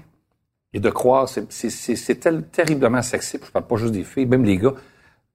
[0.75, 1.27] et de croire.
[1.27, 2.19] C'est, c'est, c'est, c'est
[2.51, 3.39] terriblement sexy.
[3.43, 4.73] Je parle pas juste des filles, même les gars.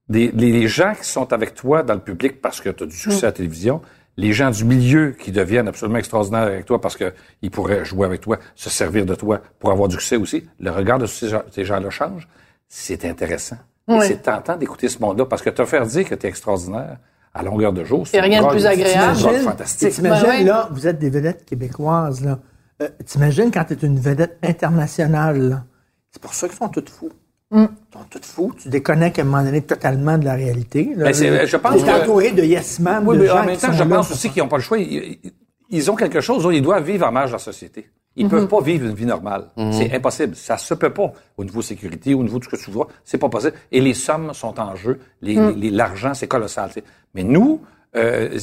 [0.08, 2.86] Des, les, les gens qui sont avec toi dans le public parce que tu as
[2.86, 3.80] du succès à la télévision,
[4.16, 8.20] les gens du milieu qui deviennent absolument extraordinaires avec toi parce qu'ils pourraient jouer avec
[8.20, 11.42] toi, se servir de toi pour avoir du succès aussi, le regard de ces gens-
[11.52, 12.28] ces gens-là change.
[12.68, 13.56] C'est intéressant.
[13.88, 14.04] Oui.
[14.06, 16.98] c'est tentant d'écouter ce monde-là parce que te faire dire que tu es extraordinaire
[17.32, 18.04] à longueur de jour.
[18.14, 19.16] A rien de plus agréable.
[19.16, 19.90] c'est fantastique.
[19.94, 20.44] T'imagines, Ben ouais.
[20.44, 22.38] là, vous êtes des vedettes québécoises, là.
[22.82, 25.64] Euh, T'imagines quand t'es une vedette internationale, là?
[26.12, 27.10] C'est pour ça qu'ils sont tous fous.
[27.50, 27.64] Mm.
[27.64, 28.52] Ils sont tous fous.
[28.58, 30.92] Tu déconnectes à un moment donné totalement de la réalité.
[30.96, 31.04] Là.
[31.06, 33.44] Ben, c'est- je pense T'es que- entouré de yes man, Oui, de mais gens en
[33.44, 34.78] même temps, je pense aussi qu'ils n'ont pas le choix.
[34.78, 37.88] Ils, ont quelque chose, là, ils doivent vivre en marge de la société.
[38.16, 39.46] Ils ne peuvent pas vivre une vie normale.
[39.72, 40.34] C'est impossible.
[40.34, 41.12] Ça se peut pas.
[41.36, 43.52] Au niveau sécurité, au niveau de ce que tu vois, c'est pas possible.
[43.70, 44.98] Et les sommes sont en jeu.
[45.22, 46.70] Les- les- L'argent, c'est colossal.
[46.72, 46.82] tu.
[47.14, 47.60] Mais nous,
[47.96, 48.36] euh,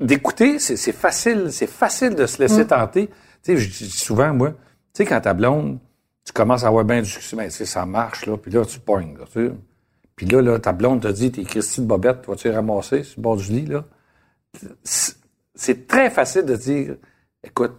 [0.00, 1.48] d'écouter, c'est c'est facile.
[1.52, 3.08] C'est facile de se laisser tenter.
[3.08, 4.56] Tu sais, je dis souvent, moi, tu
[4.94, 5.78] sais, quand ta blonde,
[6.24, 8.64] tu commences à avoir bien du succès, ben, tu sais, ça marche, là, puis là,
[8.64, 9.52] tu pognes, là, tu sais.
[10.16, 13.22] Puis là, là, ta blonde te dit, t'es Christine Bobette, vas-tu les ramasser sur le
[13.22, 13.84] bord du lit, là?
[14.82, 16.96] C'est- très facile de dire,
[17.44, 17.72] écoute,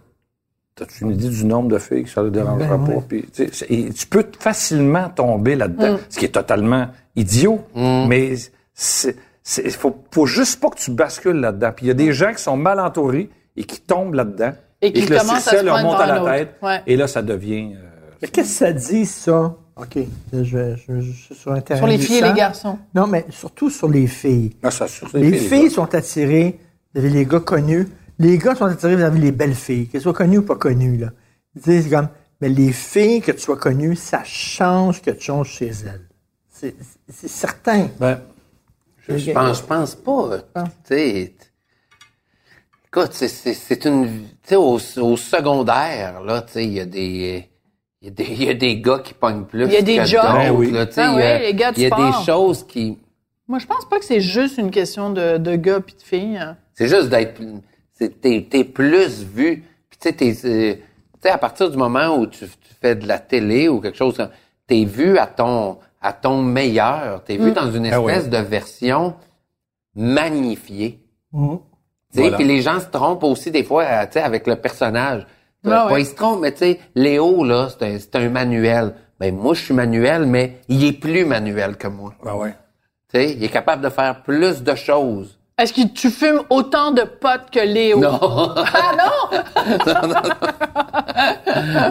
[0.80, 3.00] as-tu une idée du nombre de filles que ça ne dérangera Ben, pas?
[3.08, 5.98] Puis, tu sais, et tu peux facilement tomber là-dedans, Mm.
[6.08, 8.34] ce qui est totalement idiot, mais
[8.74, 9.16] c'est,
[9.50, 11.72] c'est, faut, faut juste pas que tu bascules là-dedans.
[11.74, 14.52] Puis il y a des gens qui sont mal entourés et qui tombent là-dedans.
[14.82, 16.54] Et qui que le commencent à succès se leur monte à la tête.
[16.62, 16.82] Ouais.
[16.86, 17.72] Et là, ça devient...
[17.74, 19.56] euh, Mais qu'est-ce que ça dit, ça?
[19.76, 19.96] OK.
[20.34, 22.78] Je, vais- je, je suis sur terrain Sur les filles et les garçons.
[22.94, 24.54] Non, mais surtout sur les filles.
[24.62, 26.58] ah, ça, sur Les, les filles sont attirées
[26.94, 27.88] vers les gars connus.
[28.18, 30.98] Les gars sont attirés vers les belles filles, qu'elles soient connues ou pas connues.
[30.98, 31.08] Là.
[31.56, 32.08] Ils disent comme,
[32.42, 36.06] mais les filles, que tu sois connu, ça change quelque chose chez elles.
[36.50, 36.74] C'est
[37.08, 37.88] c'est certain.
[37.98, 38.20] Ben,
[39.08, 40.38] Je pense, je pense pas.
[40.88, 41.34] T-
[42.86, 44.06] écoute, c'est- c'est c'est une,
[44.42, 47.48] tu sais, au, au secondaire, là, tu sais, il y a des,
[48.02, 49.64] il y a des, il y a des gars qui pognent plus.
[49.66, 50.22] Il y a des jobs.
[50.22, 50.70] Ben oui.
[50.70, 52.18] là, tu sais, Ben il y a- oui, les gars du Il y a sport.
[52.20, 52.98] des choses qui,
[53.46, 56.36] Moi, je pense pas que c'est juste une question de, de gars puis de filles.
[56.38, 56.56] hein.
[56.74, 57.40] c'est juste d'être,
[57.94, 59.64] c'est- t'es, t'es plus vu.
[59.88, 60.40] Puis tu sais, t'es, tu
[61.22, 64.16] sais, à partir du moment où tu, tu fais de la télé ou quelque chose,
[64.66, 67.22] t'es vu à ton, à ton meilleur.
[67.24, 67.44] T'es Mm.
[67.44, 68.12] vu dans une Ah oui.
[68.12, 69.14] espèce de version
[69.94, 71.00] magnifiée.
[71.32, 71.38] Tu
[72.12, 72.36] sais, Voilà.
[72.36, 75.26] Puis les gens se trompent aussi des fois euh, tu sais, avec le personnage.
[75.66, 76.02] Ah ouais.
[76.02, 78.94] Ils se trompent, mais tu sais, Léo, là, c'est un, c'est un manuel.
[79.18, 82.14] Ben, moi, je suis manuel, mais il est plus manuel que moi.
[82.24, 82.54] ben ouais.
[83.12, 85.37] Tu sais, il est capable de faire plus de choses.
[85.58, 87.98] Est-ce que tu fumes autant de potes que Léo?
[87.98, 89.38] Non, Ah non!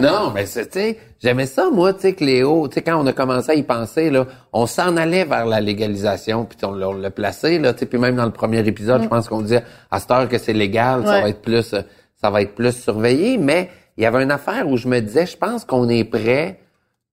[0.00, 2.96] non, mais c'est, tu sais, j'aimais ça, moi, tu sais, que Léo, tu sais, quand
[2.98, 6.72] on a commencé à y penser, là, on s'en allait vers la légalisation, puis on,
[6.72, 9.28] l'a- on l'a placé, là, tu sais, puis même dans le premier épisode, je pense
[9.28, 11.74] qu'on disait, à cette heure que c'est légal, ça va être plus,
[12.16, 15.26] ça va être plus surveillé, mais il y avait une affaire où je me disais,
[15.26, 16.60] je pense qu'on est prêt,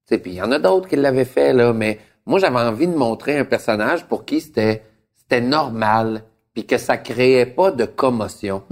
[0.07, 2.59] tu sais, puis il y en a d'autres qui l'avaient fait, là, mais moi, j'avais
[2.59, 4.83] envie de montrer un personnage pour qui c'était,
[5.17, 6.23] c'était normal,
[6.55, 8.63] puis que ça créait pas de commotion.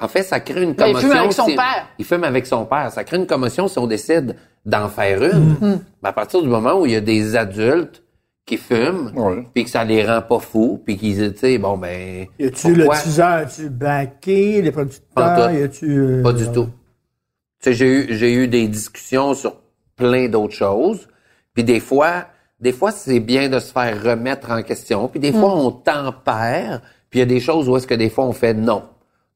[0.00, 1.10] En fait, ça crée une Ben, il commotion.
[1.10, 1.88] fume avec son si- père.
[1.98, 2.90] il fume avec son père.
[2.92, 5.54] Ça crée une commotion si on décide d'en faire une.
[5.54, 5.78] Mm-hmm.
[6.02, 8.02] Mais à partir du moment où il y a des adultes
[8.46, 12.26] qui fument, puis que ça les rend pas fous, puis qu'ils, tu sais, bon, ben...
[12.38, 13.00] Y a-tu le pourquoi?
[13.00, 15.54] teaser, as-tu baqué, les producteurs, tout.
[15.56, 15.90] y a-tu...
[15.98, 16.66] euh, Pas du tout.
[16.66, 19.56] Tu sais, j'ai eu, j'ai eu des discussions sur
[19.96, 21.08] plein d'autres choses.
[21.54, 22.26] Puis des fois,
[22.60, 25.08] des fois, c'est bien de se faire remettre en question.
[25.08, 26.80] Puis des fois, on tempère.
[27.14, 28.82] Puis il y a des choses où est-ce que des fois, on fait non.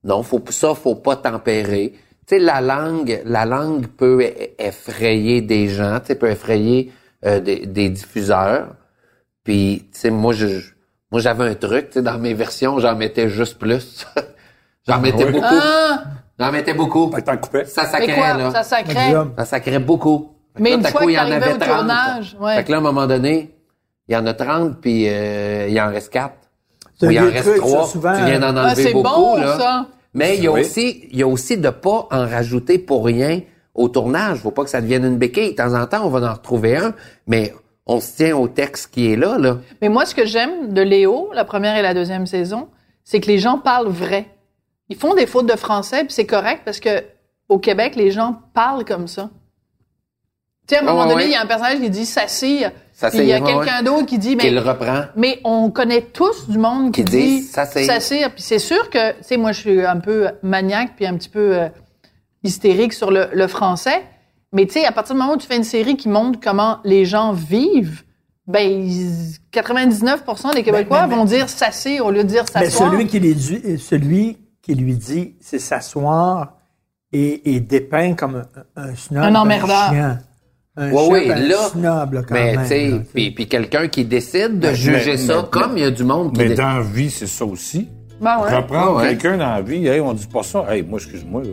[0.03, 1.93] Non, faut, ça, faut pas tempérer.
[2.27, 4.21] Tu sais, la langue, la langue peut
[4.59, 6.91] effrayer des gens, tu sais, peut effrayer
[7.25, 8.75] euh, des, des diffuseurs.
[9.45, 10.59] Puis, tu sais, moi, je,
[11.13, 14.05] moi, j'avais un truc, tu sais, dans mes versions, j'en mettais juste plus.
[14.89, 15.35] j'en mettais oui.
[15.35, 15.47] beaucoup.
[15.49, 16.03] Ah!
[16.37, 17.13] J'en mettais beaucoup.
[17.13, 17.65] Fait que t'en coupais.
[17.65, 18.37] Ça sacrait, quoi?
[18.37, 18.51] là.
[18.51, 19.15] Ça sacrait?
[19.37, 20.33] Ça sacrait beaucoup.
[20.59, 21.69] Mais là, une fois coup, que il y en avait au 30.
[21.69, 22.57] tournage, ouais.
[22.57, 23.55] Fait que là, à un moment donné,
[24.09, 26.48] il y en a 30, puis euh, il en reste 4.
[27.01, 27.87] C'est Ou un il en vieux reste truc, ça, 3.
[27.87, 28.17] souvent.
[28.19, 29.59] Tu viens d'en Ah, enlever c'est beaucoup, bon, là.
[29.59, 29.87] ça.
[30.15, 30.61] Mais il y a Oui.
[30.63, 33.41] aussi, il y a aussi de pas en rajouter pour rien
[33.75, 34.39] au tournage.
[34.39, 35.51] Faut pas que ça devienne une béquille.
[35.53, 36.95] De temps en temps, on va en retrouver un,
[37.27, 37.55] mais
[37.87, 39.59] on se tient au texte qui est là, là.
[39.81, 42.69] Mais moi, ce que j'aime de Léo, la première et la deuxième saison,
[43.05, 44.27] c'est que les gens parlent vrai.
[44.89, 47.05] Ils font des fautes de français, puis c'est correct parce que
[47.49, 49.31] au Québec, les gens parlent comme ça.
[50.67, 51.27] Tu sais, à un moment donné, ouais.
[51.29, 54.07] il y a un personnage qui dit s'assire, Ça, il y a c'est- quelqu'un d'autre
[54.07, 55.03] qui dit, mais, reprend.
[55.15, 57.85] mais on connaît tous du monde qui, Qui dit dit s'assire.
[57.87, 58.35] s'assire.
[58.35, 61.29] Puis c'est sûr que, tu sais, moi, je suis un peu maniaque puis un petit
[61.29, 61.69] peu euh,
[62.43, 64.03] hystérique sur le, le français.
[64.53, 66.79] Mais tu sais, à partir du moment où tu fais une série qui montre comment
[66.85, 68.03] les gens vivent,
[68.49, 72.91] ben, ils- 99% des Québécois mais- vont dire s'assire au lieu de dire Mais s'asseoir.
[72.91, 76.55] celui qui, les dit- celui qui lui dit c'est s'asseoir
[77.13, 78.43] et, et dépeint comme
[78.77, 79.23] un, un snob.
[79.23, 79.91] Un emmerdeur.
[79.91, 80.19] chien.
[80.81, 83.05] Un Ouais, chien, oui, un là, snob, là, quand mais même.
[83.13, 85.91] puis, puis quelqu'un qui décide de Mais- juger mais- ça, mais- comme il y a
[85.91, 86.39] du monde qui...
[86.39, 87.89] Mais dé- dans la vie, c'est ça aussi.
[88.21, 88.55] Ben ouais.
[88.57, 89.09] Reprendre ouais.
[89.09, 90.65] quelqu'un dans la vie, hey, on dit pas ça.
[90.71, 91.49] Hey, moi, excuse-moi, là.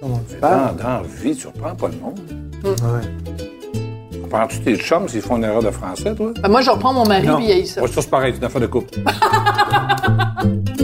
[0.00, 0.76] Comment tu Dans, parles?
[0.76, 2.20] dans la vie, tu reprends pas le monde.
[2.64, 4.20] Ouais.
[4.22, 6.32] Reprends-tu tes chums s'ils font une erreur de français, toi?
[6.42, 7.80] Ben, moi, je reprends mon mari puis il y a ça.
[7.80, 8.98] Moi, ça, c'est pareil, c'est une affaire de couple.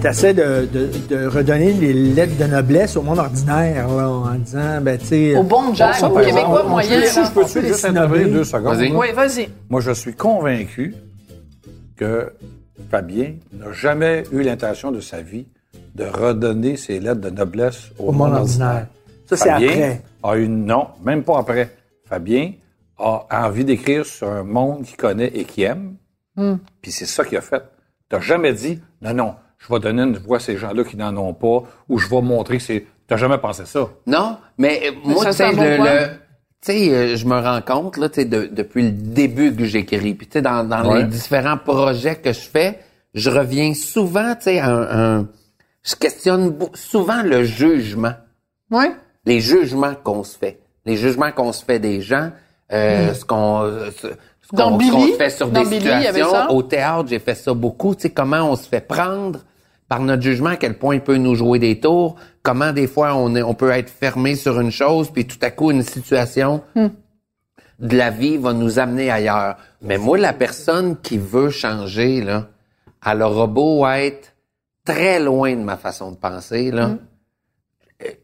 [0.00, 4.34] Tu essaies de, de, de redonner les lettres de noblesse au monde ordinaire là, en
[4.34, 5.36] disant, ben, tu sais.
[5.36, 7.00] Au bon Jack, au Québécois moyen.
[7.00, 8.76] Je, je peux-tu juste intervenir deux secondes?
[8.76, 8.92] Vas-y.
[8.92, 9.48] Oui, vas-y.
[9.68, 10.94] Moi, je suis convaincu
[11.96, 12.32] que
[12.90, 15.46] Fabien n'a jamais eu l'intention de sa vie
[15.94, 18.86] de redonner ses lettres de noblesse au, Au monde ordinaire.
[19.26, 20.02] Ça, c'est Fabien après.
[20.22, 21.70] a une non, même pas après.
[22.08, 22.52] Fabien
[22.98, 25.96] a envie d'écrire sur un monde qu'il connaît et qu'il aime.
[26.36, 26.56] Hmm.
[26.80, 27.62] Puis c'est ça qu'il a fait.
[28.08, 29.34] T'as jamais dit non, non,
[29.66, 32.20] je vais donner une voix à ces gens-là qui n'en ont pas, ou je vais
[32.20, 32.84] montrer que c'est.
[33.06, 33.88] T'as jamais pensé ça?
[34.06, 36.06] Non, mais euh, moi, tu c'est sais, bon le,
[36.60, 39.64] tu sais, euh, je me rends compte là, tu sais, de- depuis le début que
[39.64, 40.98] j'écris, puis tu sais, dans, dans Ouais.
[40.98, 42.78] les différents projets que je fais,
[43.14, 45.28] je reviens souvent, tu sais, à un, un-
[45.82, 48.14] je questionne souvent le jugement,
[48.70, 48.86] Oui.
[49.26, 52.30] les jugements qu'on se fait, les jugements qu'on se fait des gens,
[52.72, 55.80] euh, ce qu'on euh, ce, qu'on ce qu'on Billy, se fait sur dans des Billy,
[55.84, 56.30] il y avait situations.
[56.48, 56.50] ça?
[56.52, 57.94] Au théâtre, j'ai fait ça beaucoup.
[57.94, 59.40] Tu sais, comment on se fait prendre
[59.92, 63.14] par notre jugement, à quel point il peut nous jouer des tours, comment des fois
[63.14, 66.62] on, est, on peut être fermé sur une chose, puis tout à coup une situation
[66.74, 69.58] de la vie va nous amener ailleurs.
[69.82, 72.48] Mais moi, la personne qui veut changer, là,
[73.04, 74.32] elle aura beau être
[74.82, 76.96] très loin de ma façon de penser, là.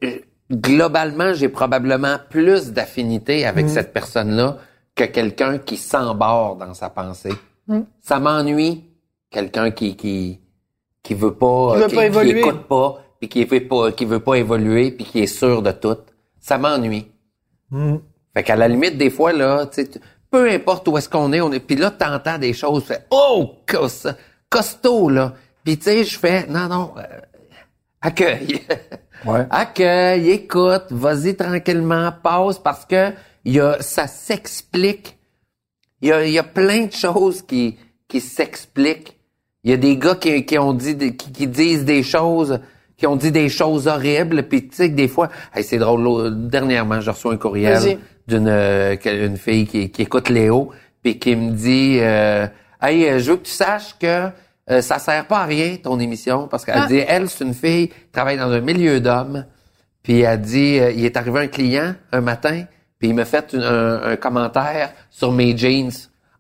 [0.05, 0.11] Euh,
[0.51, 4.57] Globalement, j'ai probablement plus d'affinité avec cette personne-là
[4.95, 7.35] que quelqu'un qui s'emborde dans sa pensée.
[8.01, 8.85] Ça m'ennuie,
[9.29, 10.41] quelqu'un qui, qui,
[11.03, 12.41] qui veut pas, Qui veut qui, pas qui évoluer.
[12.41, 15.73] écoute pas, puis qui veut pas, qui veut pas évoluer, puis qui est sûr de
[15.73, 15.97] tout.
[16.41, 17.09] Ça m'ennuie.
[18.35, 21.33] Fait qu'à la limite, des fois, là, tu sais, tu- peu importe où est-ce qu'on
[21.33, 24.07] est, on est, puis là, t'entends des choses, tu fais, oh, cos-
[24.51, 25.35] costaud, là.
[25.65, 27.03] Puis tu sais, je fais, non, non, euh,
[28.01, 28.61] accueille.
[29.25, 29.47] Ouais.
[29.51, 33.13] accueille, écoute, vas-y tranquillement, passe, parce que
[33.45, 35.17] y a, ça s'explique.
[36.01, 39.18] Il y a, y a plein de choses qui, qui s'expliquent.
[39.65, 42.61] Il y a des gars qui, qui ont dit, qui, qui disent des choses,
[42.97, 46.49] qui ont dit des choses horribles, puis tu sais que des fois, hey, c'est drôle.
[46.49, 47.77] Dernièrement, j'ai reçu un courriel
[48.27, 50.71] d'une euh, une fille qui, qui écoute Léo,
[51.03, 52.47] puis qui me dit, euh,
[52.83, 54.29] hey, euh, je veux que tu saches que
[54.71, 56.87] euh, ça sert pas à rien ton émission, parce qu'elle Ah.
[56.87, 59.45] dit, elle, c'est une fille qui travaille dans un milieu d'hommes,
[60.03, 62.65] puis elle dit, euh, il est arrivé un client un matin,
[62.99, 65.91] puis il m'a fait une- un, un commentaire sur mes jeans,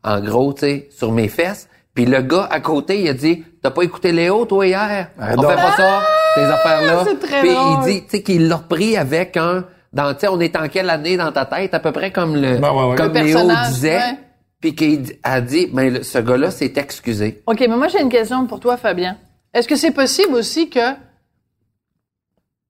[0.04, 1.68] en gros, tu sais, sur mes fesses.
[1.94, 5.08] Puis le gars à côté, il a dit, t'as pas écouté Léo, toi, hier?
[5.18, 6.00] Arrête On fait pas ça,
[6.36, 6.98] affaires-là.
[7.00, 7.78] Ah, c'est très Puis drôle.
[7.88, 10.68] il dit, tu sais, qu'il l'a repris avec un, dans, tu sais, on est en
[10.68, 12.96] quelle année dans ta tête, à peu près comme le, Ben ouais, ouais.
[12.96, 13.96] comme Le Léo disait.
[13.96, 14.18] ouais.
[14.60, 17.42] Puis qu'il a dit, ben, le- ce gars-là s'est excusé.
[17.46, 19.16] OK, mais moi, j'ai une question pour toi, Fabien.
[19.54, 20.80] Est-ce que c'est possible aussi que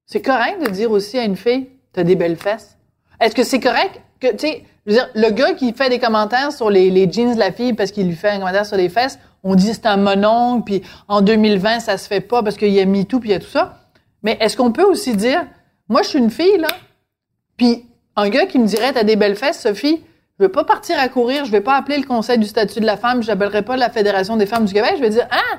[0.07, 2.77] c'est correct de dire aussi à une fille, t'as des belles fesses?
[3.21, 5.99] Est-ce que c'est correct que, tu sais, je veux dire, le gars qui fait des
[5.99, 8.77] commentaires sur les, les jeans de la fille parce qu'il lui fait un commentaire sur
[8.77, 12.57] les fesses, on dit c'est un mononcle, puis en 2020, ça se fait pas parce
[12.57, 13.79] qu'il y a MeToo, puis il y a tout ça.
[14.23, 15.47] Mais est-ce qu'on peut aussi dire,
[15.89, 16.69] moi, je suis une fille, là,
[17.57, 20.03] puis un gars qui me dirait, t'as des belles fesses, Sophie,
[20.39, 22.87] je veux pas partir à courir, je vais pas appeler le Conseil du statut de
[22.87, 25.59] la femme, j'appellerai pas la Fédération des femmes du Québec, je vais dire, ah,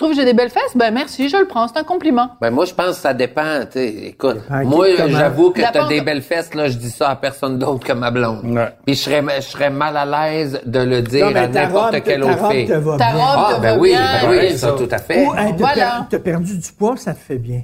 [0.00, 0.74] trouves que j'ai des belles fesses?
[0.76, 2.30] Ben merci, je le prends, c'est un compliment.
[2.40, 3.88] Ben, moi, je pense que ça dépend, tu sais.
[4.06, 7.16] Écoute, Dépend moi, j'avoue que t'as des de- belles fesses, là, je dis ça à
[7.16, 8.40] personne d'autre que ma blonde.
[8.44, 8.68] Ouais.
[8.84, 11.62] Puis je serais, je serais mal à l'aise de le dire Non, mais à ta
[11.66, 12.66] n'importe robe, quelle ta autre robe fille.
[12.66, 13.24] te va Ta bien.
[13.24, 14.00] robe Ah, te ben va oui, bien.
[14.22, 15.26] ben oui, ça, tout à fait.
[15.26, 16.06] Ou, hey, t'as Voilà.
[16.10, 17.62] per- perdu du poids, ça te fait bien.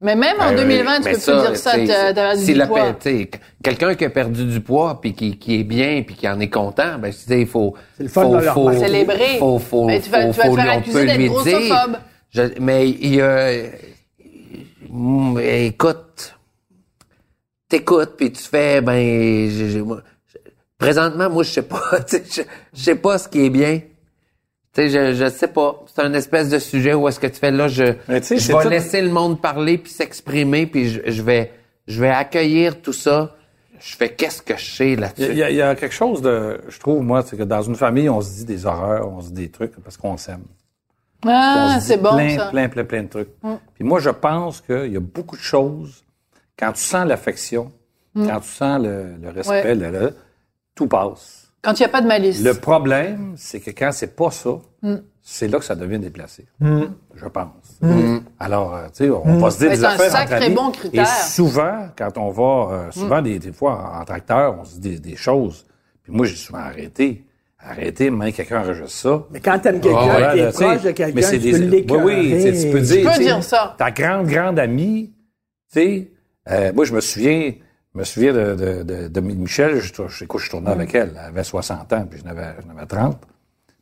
[0.00, 1.78] Mais même en Ben, 2020, tu mais peux plus dire ça, tu
[2.44, 3.30] du la tu
[3.64, 6.48] quelqu'un qui a perdu du poids puis qui, qui est bien puis qui en est
[6.50, 8.72] content, ben tu sais, il faut C'est le fun faut.
[8.72, 9.38] Célébrer.
[9.40, 11.96] Faut, faut, Mais tu vas- faut- tu vas te faut faire accuser d'être grossophobe.
[12.30, 13.50] Je- mais il y a
[14.90, 16.34] Mm, écoute
[17.68, 19.84] t'écoutes puis tu fais ben je-
[20.78, 22.16] présentement moi je sais pas tu
[22.72, 23.82] je sais pas ce qui est bien
[24.74, 27.38] tu sais je je sais pas c'est un espèce de sujet où est-ce que tu
[27.40, 31.22] fais là je je vais tout- laisser le monde parler puis s'exprimer puis je, je
[31.22, 31.52] vais
[31.86, 33.34] je vais accueillir tout ça
[33.80, 35.28] je fais qu'est-ce que je sais là-dessus?
[35.30, 37.62] Il y a- il y a quelque chose de, je trouve, moi, c'est que dans
[37.62, 40.42] une famille, on se dit des horreurs, on se dit des trucs parce qu'on s'aime.
[41.24, 42.46] Ah, c'est bon, plein, ça.
[42.48, 42.50] Mm.
[42.50, 43.28] plein, plein, plein de trucs.
[43.74, 46.04] Puis moi, je pense qu'il y a beaucoup de choses,
[46.58, 47.70] quand tu sens l'affection,
[48.16, 49.80] quand tu sens le, le respect, Mm.
[49.80, 49.90] Ouais.
[49.92, 50.16] le- le-
[50.74, 51.47] tout passe.
[51.62, 52.42] Quand il n'y a pas de malice.
[52.42, 54.50] Le problème, c'est que quand c'est pas ça,
[54.82, 54.94] Mm.
[55.20, 56.46] c'est là que ça devient déplacé.
[56.60, 57.80] Je pense.
[58.38, 60.70] Alors, euh, tu sais, on va se dire des c'est un affaires sacré entre bon
[60.70, 61.02] critère.
[61.02, 64.90] Et souvent, quand on va, euh, souvent des, des fois en tracteur, on se dit
[64.90, 65.66] des, des choses.
[66.04, 67.24] Puis moi, j'ai souvent arrêté.
[67.60, 69.22] Arrêté, mais quelqu'un enregistre ça.
[69.32, 71.50] Mais quand t'aimes quelqu'un, Voilà, t'es là, tu sais, proche de quelqu'un, mais c'est tu
[71.50, 72.04] peux des- l'écœurer.
[72.04, 72.82] Oui, oui, tu tu peux.
[72.86, 73.74] Tu peux dire ça.
[73.76, 75.12] Ta grande, grande amie,
[75.72, 76.10] tu sais,
[76.50, 77.52] euh, moi, je me souviens,
[77.98, 81.10] je me souviens de, de, de, de Michel, je, je, écoute, je tournais avec elle.
[81.14, 83.18] Elle avait 60 ans, puis j'en avais, j'en avais 30.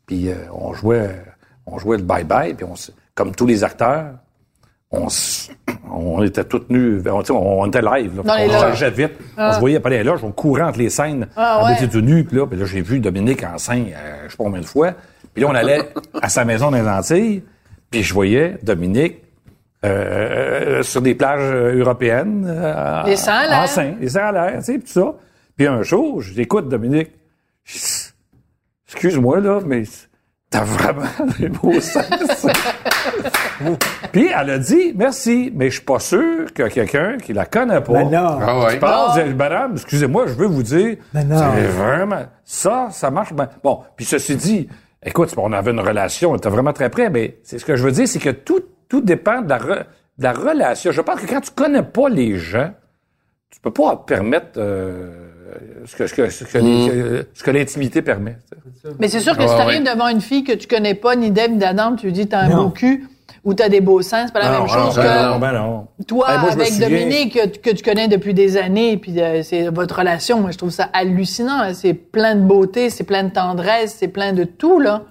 [0.06, 1.22] Puis euh, on jouait,
[1.66, 2.72] on jouait le bye-bye, puis on,
[3.14, 4.14] comme tous les acteurs,
[4.90, 8.60] on, était tous nus, on, était live, là, on loges.
[8.60, 9.12] changeait vite.
[9.36, 11.74] On se voyait pas les loges, on courait entre les scènes, Ah, on ouais.
[11.74, 14.36] était tout nus, puis là, puis là, j'ai vu Dominique en scène, euh, je sais
[14.38, 14.94] pas combien de fois.
[15.34, 15.90] Puis là, on allait
[16.22, 17.42] à sa maison dans les Antilles,
[17.90, 19.25] puis je voyais Dominique
[19.86, 22.46] euh, sur des plages euh, européennes.
[22.48, 23.58] euh, Les seins à l'air.
[23.60, 25.14] En sein, les seins à l'air, tu sais, puis tout ça.
[25.56, 27.10] Puis un jour, je l'écoute, Dominique.
[28.88, 29.82] Excuse-moi, là, mais
[30.50, 31.02] t'as vraiment
[31.38, 32.02] des beaux seins.
[34.12, 37.80] Puis elle a dit, merci, mais je suis pas sûr que quelqu'un qui la connaît
[37.80, 37.92] pas.
[37.92, 38.38] Ben non.
[38.40, 38.74] Ah ouais.
[38.74, 41.38] Tu parles, dit, madame, excusez-moi, je veux vous dire, Mais non.
[41.54, 43.48] c'est vraiment, ça, ça marche bien.
[43.64, 44.68] Bon, puis ceci dit,
[45.02, 47.82] écoute, on avait une relation, on était vraiment très près, mais c'est ce que je
[47.82, 49.84] veux dire, c'est que tout, tout dépend de la, re-
[50.18, 50.92] de la relation.
[50.92, 52.72] Je pense que quand tu connais pas les gens,
[53.50, 55.10] tu peux pas permettre euh,
[55.86, 58.36] ce que, ce que, ce que, les- ce que l'intimité permet.
[58.82, 58.88] tu.
[58.98, 59.92] Mais c'est sûr que Ouais, si t'arrives ouais.
[59.94, 62.40] devant une fille que tu connais pas, ni d'Ève, ni d'Adam, tu lui dis t'as
[62.40, 62.64] un Non.
[62.64, 63.06] beau cul
[63.44, 65.52] ou t'as des beaux seins, c'est pas la Non, même non, chose que non, ben
[65.52, 65.86] non.
[66.08, 69.96] toi moi, avec souviens- Dominique que, tu connais depuis des années, puis euh, c'est votre
[70.00, 70.40] relation.
[70.40, 71.58] Moi, je trouve ça hallucinant.
[71.62, 71.72] là.
[71.74, 75.02] C'est plein de beauté, c'est plein de tendresse, c'est plein de tout là.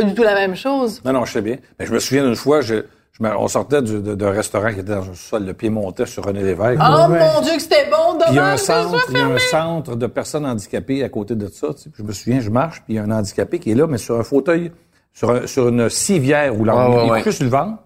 [0.00, 1.02] Pas du tout la même chose.
[1.04, 1.56] Non, non, je sais bien.
[1.78, 2.76] Mais je me souviens d'une fois, je,
[3.12, 6.24] je me- on sortait d'un restaurant qui était dans un sol, le pied montait sur
[6.24, 6.80] René Lévesque.
[6.82, 7.18] Oh ouais.
[7.18, 9.20] mon Dieu que c'était bon, Puis il y a un dommage centre, soit il y
[9.20, 11.68] a un centre de personnes handicapées à côté de ça.
[11.74, 11.90] tu sais.
[11.90, 13.86] Puis Je me souviens, je marche, puis il y a un handicapé qui est là,
[13.86, 14.72] mais sur un fauteuil,
[15.12, 16.78] sur, un- sur une civière roulante.
[16.78, 17.18] Ah, ouais, il est ouais.
[17.18, 17.78] couché sur le ventre,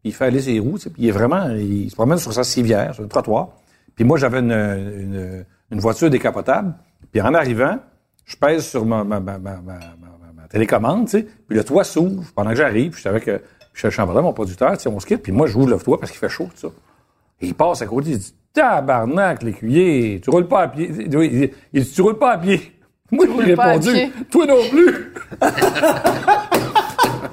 [0.00, 2.18] puis il fait aller ses roues, tu sais, puis il est vraiment, il se promène
[2.18, 3.48] sur sa civière, sur le trottoir.
[3.94, 6.72] Puis moi, j'avais une, une, une voiture décapotable,
[7.10, 7.78] puis en arrivant,
[8.24, 10.17] je pèse sur ma, ma, ma, ma, ma- ma- ma
[10.50, 13.40] télécommande, tu sais, puis le toit s'ouvre pendant que j'arrive, puis je savais que
[13.72, 15.98] je suis Chamberlain, mon producteur, tu sais, on se quitte, puis moi, j'ouvre le toit
[15.98, 16.74] parce qu'il fait chaud, tout ça.
[17.40, 20.90] Et il passe à côté, il dit Tabarnak, l'écuyer, tu roules pas à pied.
[20.98, 22.72] Il dit, il dit, Tu roules pas à pied.
[23.10, 23.90] Moi, j'ai répondu.
[24.30, 25.14] Toi non plus.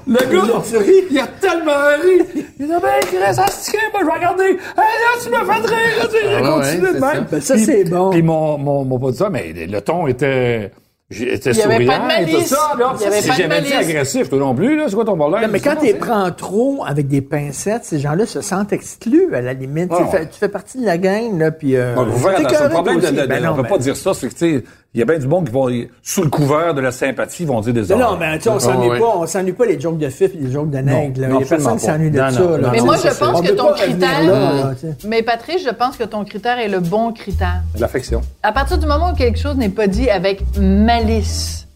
[0.08, 0.62] Le gars,
[1.10, 2.44] il a tellement ri.
[2.60, 4.44] Il dit Ben, il reste assis, moi, je vais regarder.
[4.44, 6.08] Hey, là, tu me fais rire.
[6.08, 7.26] Tu Ah ouais, continué de même.
[7.28, 8.10] Ben, ça, c'est bon.
[8.10, 10.70] Puis mon, mon, mon producteur, mais le ton était.
[11.08, 12.48] J'étais Il y avait souriant pas de et tout malice.
[12.48, 12.72] ça.
[12.76, 12.92] là.
[12.94, 15.42] De j'avais dit agressif, toi non plus, là, c'est quoi ton problème?
[15.42, 18.72] Non, mais C'est quand tu c'est- prends trop avec des pincettes, ces gens-là se sentent
[18.72, 19.88] exclus, à la limite.
[19.92, 21.76] Ah, tu, fais, tu fais partie de la gang, là, puis...
[21.76, 22.64] Euh, Ouais, vous faites attention.
[22.64, 23.28] Le problème, de, de- aussi.
[23.28, 24.64] Ben de- on non, peut ben- pas dire ça, c'est que, tu sais,
[24.96, 25.68] il y a bien du monde qui vont,
[26.02, 28.12] sous le couvert de la sympathie, vont dire des Non, horreurs.
[28.12, 28.98] non, mais tu sais, on s'ennuie ouais.
[28.98, 31.12] pas, on s'ennuie pas les jokes de fif et les jokes de nègre.
[31.16, 32.40] Il y a personne qui s'ennuie de Non, ça.
[32.40, 32.68] non, là.
[32.72, 34.22] Mais moi, je pense que ton critère.
[34.22, 34.96] là, là, tu sais.
[35.06, 37.60] Mais Patrice, je pense que ton critère est le bon critère.
[37.78, 38.22] L'affection.
[38.42, 41.66] À partir du moment où quelque chose n'est pas dit avec malice,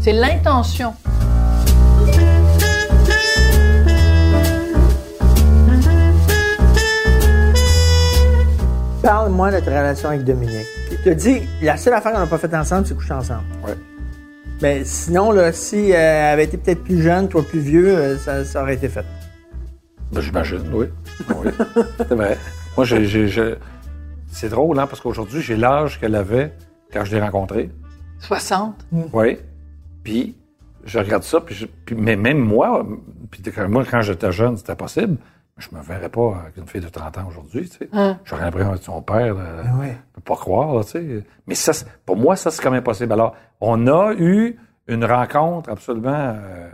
[0.00, 0.94] c'est l'intention.
[9.02, 10.66] Parle-moi de ta relation avec Dominique.
[11.02, 13.44] Tu as dit, la seule affaire qu'on n'a pas faite ensemble, c'est coucher ensemble.
[13.66, 13.74] Ouais.
[14.60, 18.18] Mais sinon, là, si euh, elle avait été peut-être plus jeune, toi plus vieux, euh,
[18.18, 19.04] ça, ça aurait été fait.
[20.12, 20.86] Ben, J'imagine, oui.
[21.34, 21.50] oui.
[21.96, 22.36] c'est vrai.
[22.76, 23.58] Moi, j'ai,
[24.30, 26.52] c'est drôle, hein, parce qu'aujourd'hui, j'ai l'âge qu'elle avait
[26.92, 27.70] quand je l'ai rencontrée.
[28.18, 28.74] 60.
[29.14, 29.38] Oui.
[30.04, 30.36] Puis,
[30.84, 32.86] je regarde ça, puis, je- puis- mais même moi,
[33.30, 35.16] puis moi, quand j'étais jeune, c'était possible.
[35.60, 37.88] Je me verrais pas avec une fille de 30 ans aujourd'hui, tu sais.
[37.92, 38.18] Hein?
[38.24, 39.34] J'aurais l'impression d'être son père.
[39.34, 39.42] là.
[39.78, 39.96] ouais.
[40.10, 41.24] Je peux pas croire, là, tu sais.
[41.46, 41.72] Mais ça,
[42.04, 43.12] pour moi, ça, c'est quand même possible.
[43.12, 44.58] Alors, on a eu
[44.88, 46.70] une rencontre absolument euh,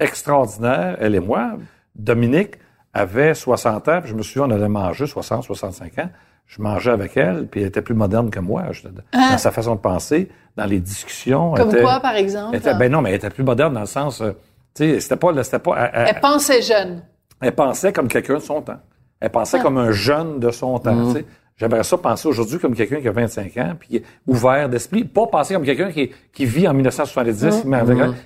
[0.00, 1.52] extraordinaire, elle et moi.
[1.94, 2.54] Dominique
[2.94, 6.10] avait 60 ans, puis je me souviens, on allait manger 60, 65 ans.
[6.46, 8.82] Je mangeais avec elle, puis elle était plus moderne que moi, je-
[9.12, 11.54] dans sa façon de penser, dans les discussions.
[11.54, 12.50] Comme était- quoi, par exemple?
[12.54, 14.32] elle était- ben non, mais elle était plus moderne dans le sens, euh,
[14.74, 17.02] tu sais, c'était pas, c'était pas, elle, elle- Elle pensait jeune.
[17.40, 18.80] Elle pensait comme quelqu'un de son temps.
[19.20, 21.08] Elle pensait comme un jeune de son temps.
[21.12, 21.24] tu sais.
[21.56, 25.04] J'aimerais ça penser aujourd'hui comme quelqu'un qui a 25 ans, puis qui est ouvert d'esprit.
[25.04, 27.82] Pas penser comme quelqu'un qui, qui vit en 1970, mais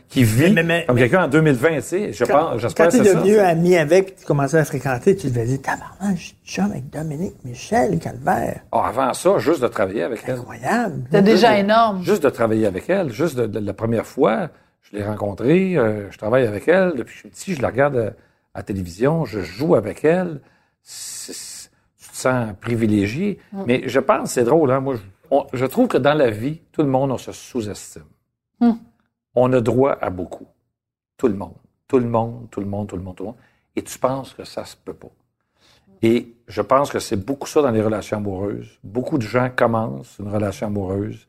[0.08, 1.74] qui vit Mais- mais- comme quelqu'un en 2020.
[1.76, 2.12] Tu sais.
[2.12, 3.18] Je Quand, pense, j'espère quand que tu c'est es ça.
[3.18, 6.66] devenu ami avec, puis tu commençais à fréquenter, tu te disais, tabarnak, je suis chum
[6.70, 8.60] avec Dominique Michel, Calvaire.
[8.70, 10.34] Ah, avant ça, juste de travailler avec elle.
[10.36, 11.02] Incroyable.
[11.06, 12.02] C'était déjà de- énorme.
[12.04, 14.48] Juste de travailler avec elle, juste de, de- la première fois,
[14.82, 17.68] je l'ai rencontrée, euh, je travaille avec elle depuis que je suis petit, je la
[17.70, 18.10] regarde euh,
[18.54, 20.40] à, la télévision, je joue avec elle.
[20.82, 23.38] Tu te sens privilégié.
[23.52, 23.62] Mm.
[23.66, 26.60] Mais je pense, c'est drôle, hein, moi, je- On- je trouve que dans la vie,
[26.70, 28.04] tout le monde, on se sous-estime.
[28.60, 28.72] Hmm.
[29.34, 30.46] On a droit à beaucoup.
[31.16, 31.54] Tout le monde.
[31.88, 33.36] Tout le monde, tout le monde, tout le monde, tout le monde.
[33.74, 35.08] Et tu penses que ça se peut pas.
[36.02, 38.78] Et je pense que c'est beaucoup ça dans les relations amoureuses.
[38.84, 41.26] Beaucoup de gens commencent une relation amoureuse,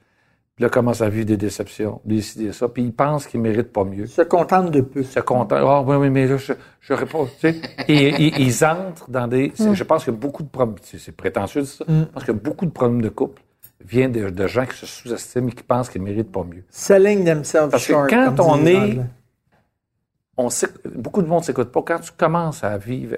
[0.55, 3.83] puis là, commencent à vivre des déceptions, décider ça, puis ils pensent qu'ils méritent pas
[3.83, 5.03] mieux Se contente de peu.
[5.03, 5.57] se content.
[5.57, 7.03] Ah oui, oui, mais là, je pas.
[7.03, 7.61] Tu sais.
[7.89, 9.51] Et, et- ils entrent dans des.
[9.55, 10.77] c'est- Je pense que beaucoup de problèmes.
[10.83, 11.83] C'est prétentieux ça.
[11.87, 13.41] Je pense que beaucoup de problèmes de couple
[13.83, 16.63] viennent de, de gens qui se sous-estiment et qui pensent qu'ils méritent pas mieux.
[16.69, 18.09] Selling themselves Parce que short.
[18.09, 18.99] quand on est-.
[20.37, 21.81] On sait, beaucoup de monde s'écoute pas.
[21.81, 23.15] Quand tu commences à vivre,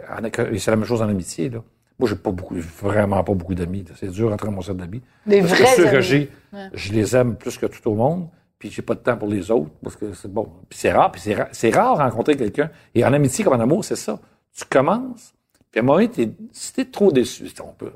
[0.51, 1.59] et c'est la même chose en amitié, là.
[1.99, 3.83] Moi, j'ai pas beaucoup, vraiment pas beaucoup d'amis.
[3.95, 5.01] C'est dur d'entrer dans mon cercle d'amis.
[5.25, 6.29] Des Parce que ceux que j'ai,
[6.73, 8.27] je les aime plus que tout au monde.
[8.59, 10.49] Puis j'ai pas de temps pour les autres parce que c'est bon.
[10.67, 11.11] Puis c'est rare.
[11.11, 12.69] Puis c'est rare, c'est rare rencontrer quelqu'un.
[12.95, 14.19] Et en amitié comme en amour, c'est ça.
[14.55, 15.33] Tu commences.
[15.71, 17.91] Puis à un moment, donné, si t'es trop déçu, on peut.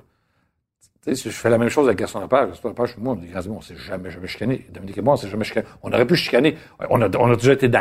[1.04, 3.16] Tu sais, si je fais la même chose avec Gaston Lepage, Gaston Lepage, moi, on
[3.16, 4.68] dit, Gaston, on s'est jamais, jamais chicané.
[4.72, 5.66] Dominique et moi, on s'est jamais chicané.
[5.82, 6.58] On aurait pu chicaner.
[6.92, 7.72] On a, on a déjà été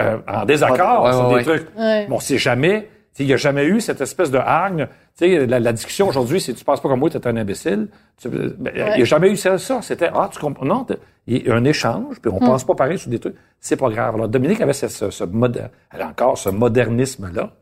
[0.00, 1.58] euh, en désaccord Ouais, sur ouais, des ouais.
[1.58, 1.76] trucs.
[1.76, 2.06] Ouais.
[2.08, 4.86] Mais on s'est jamais, tu sais, il n'y a jamais eu cette espèce de hargne.
[5.18, 7.36] Tu sais, la, la discussion aujourd'hui, c'est tu penses pas comme moi, tu es un
[7.36, 7.88] imbécile.
[8.16, 9.58] Tu- ben, Il n'y a jamais eu ça.
[9.58, 9.82] ça.
[9.82, 10.64] C'était, ah, tu comprends.
[10.64, 10.86] Non,
[11.26, 13.36] il y a un échange, puis on pense pas pareil sur des trucs.
[13.60, 14.14] C'est pas grave.
[14.14, 17.52] Alors, Dominique avait ce, ce, ce moder- elle a encore ce modernisme-là.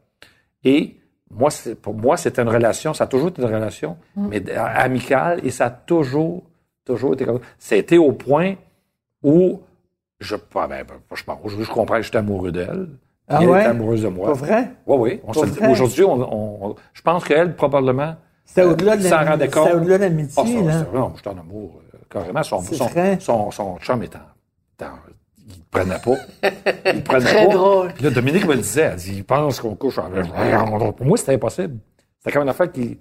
[0.65, 0.97] Et
[1.31, 4.53] moi, c'est- pour moi, c'était une relation, ça a toujours été une relation, mais d-
[4.53, 6.45] amicale, et ça a toujours,
[6.85, 7.45] toujours été comme ça.
[7.59, 8.55] C'était au point
[9.23, 9.61] où
[10.21, 11.23] je, ah, ben, ben, je,
[11.57, 12.89] je, je comprends que j'étais amoureux d'elle.
[13.33, 13.61] Ah elle ouais?
[13.61, 14.26] était amoureuse de moi.
[14.28, 14.70] Pas vrai?
[14.87, 15.43] Oui, oui.
[15.70, 19.64] Aujourd'hui, on, on- je pense qu'elle, probablement, C'était au-delà de s'en l'ami- rendait compte.
[19.64, 22.43] c'était au-delà de l'amitié, c'est- non, je suis en amour, euh, carrément.
[22.43, 22.89] Son, son,
[23.20, 24.89] son, son chum est en, en-
[25.49, 26.51] il ne prenait pas.
[26.95, 27.53] Il prenait Très pas.
[27.55, 27.93] drôle.
[27.95, 30.26] Puis là, Dominique me le disait, elle dit, il pense qu'on couche avec.
[30.97, 31.78] Pour moi, c'était impossible.
[32.18, 32.99] C'était comme une affaire qui,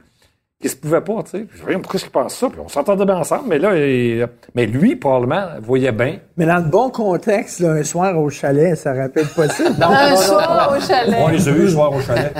[0.61, 1.47] qui se pouvait pas, tu sais?
[1.63, 2.49] Voyais pourquoi il pense ça?
[2.49, 6.17] Puis on s'entendait bien ensemble, mais là, il- mais lui, probablement, voyait bien.
[6.35, 9.69] Mais dans le bon contexte, là, un soir au chalet, ça aurait pu être possible.
[9.79, 11.15] Non, Un soir au chalet.
[11.17, 12.33] On les a ce soir au chalet.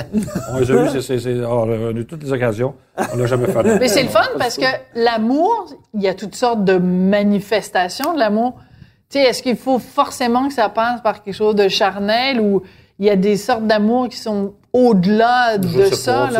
[0.52, 2.74] On les a vus, c'est, c'est, c'est- oh, on a eu toutes les occasions.
[3.10, 3.78] On l'a jamais fait.
[3.78, 8.18] Mais c'est le fun parce que l'amour, il y a toutes sortes de manifestations de
[8.18, 8.54] l'amour.
[9.10, 12.62] Tu sais, est-ce qu'il faut forcément que ça passe par quelque chose de charnel ou
[13.00, 16.30] il y a des sortes d'amour qui sont au-delà de ça,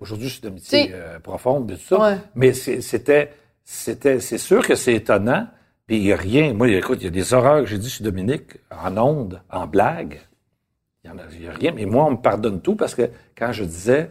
[0.00, 2.00] Aujourd'hui, c'est Tu sais- euh, profonde et tout ça.
[2.00, 2.16] Ouais.
[2.34, 3.30] Mais c'était,
[3.62, 5.46] c'était, c'est sûr que c'est étonnant.
[5.86, 6.52] Puis il n'y a rien.
[6.54, 9.66] Moi, écoute, il y a des horreurs que j'ai dit sur Dominique, en ondes, en
[9.66, 10.20] blague.
[11.04, 11.72] Il n'y a, a rien.
[11.74, 14.10] Mais moi, on me pardonne tout parce que quand je disais,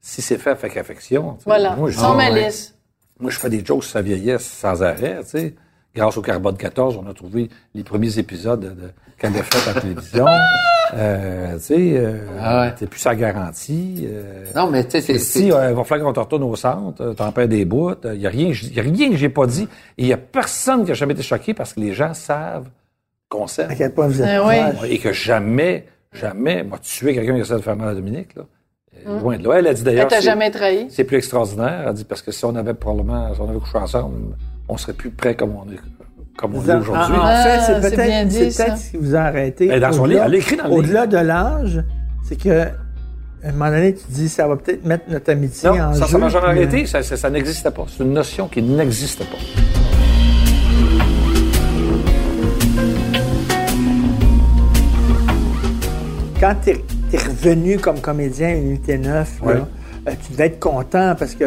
[0.00, 1.38] si c'est fait avec affection.
[1.46, 2.76] Voilà, Moi, je sans dis, malice.
[3.18, 5.54] moi, je fais des jokes sur sa vieillesse sans arrêt, tu sais.
[5.94, 9.70] Grâce au Carbone 14, on a trouvé les premiers épisodes de, de- qu'elle a fait
[9.70, 10.26] à la télévision.
[10.94, 12.74] Euh, tu sais, euh, Ah ouais.
[12.74, 14.06] t'es plus sa garantie.
[14.10, 15.18] Euh, Non, mais tu sais, c'est.
[15.18, 17.92] si, euh, il va falloir qu'on te retourne au centre, euh, t'en perds des bouts.
[18.04, 19.68] Il n'y a, rien- y a rien que j'ai pas dit.
[19.98, 22.68] Et il n'y a personne qui a jamais été choqué parce que les gens savent
[23.28, 23.44] qu'on.
[23.46, 24.72] À quel point vous êtes Eh oui.
[24.76, 24.88] proche.
[24.90, 28.42] Et que jamais, jamais, moi, tuer quelqu'un qui essaie de faire mal à Dominique, là.
[29.06, 29.58] Euh, Loin de là.
[29.58, 30.02] Elle a dit d'ailleurs.
[30.04, 30.86] Elle t'a c'est- jamais trahi.
[30.90, 31.84] c'est plus extraordinaire.
[31.86, 34.34] Elle dit parce que si on avait probablement, si on avait couché ensemble,
[34.68, 35.76] on serait plus près comme on est,
[36.38, 37.16] comme on est En, aujourd'hui.
[37.16, 38.76] en Ah, fait, c'est peut-être dit, ça.
[38.76, 39.66] ce qui vous a arrêté.
[39.66, 40.24] Elle est dans son Au-delà- livre.
[40.26, 40.78] Elle l'écrit dans le livre.
[40.78, 41.84] Au-delà de l'âge,
[42.26, 42.60] c'est que
[43.44, 45.98] à un moment donné, tu dis ça va peut-être mettre notre amitié en non, jeu.
[46.00, 46.86] ça, ça m'a jamais arrêté.
[46.86, 47.84] Ça, ça, ça n'existait pas.
[47.88, 49.36] C'est une notion qui n'existe pas.
[56.40, 59.54] quand tu es, revenu comme comédien à Unité 9, Ouais.
[59.54, 59.68] là,
[60.08, 61.44] euh, tu devais être content parce que.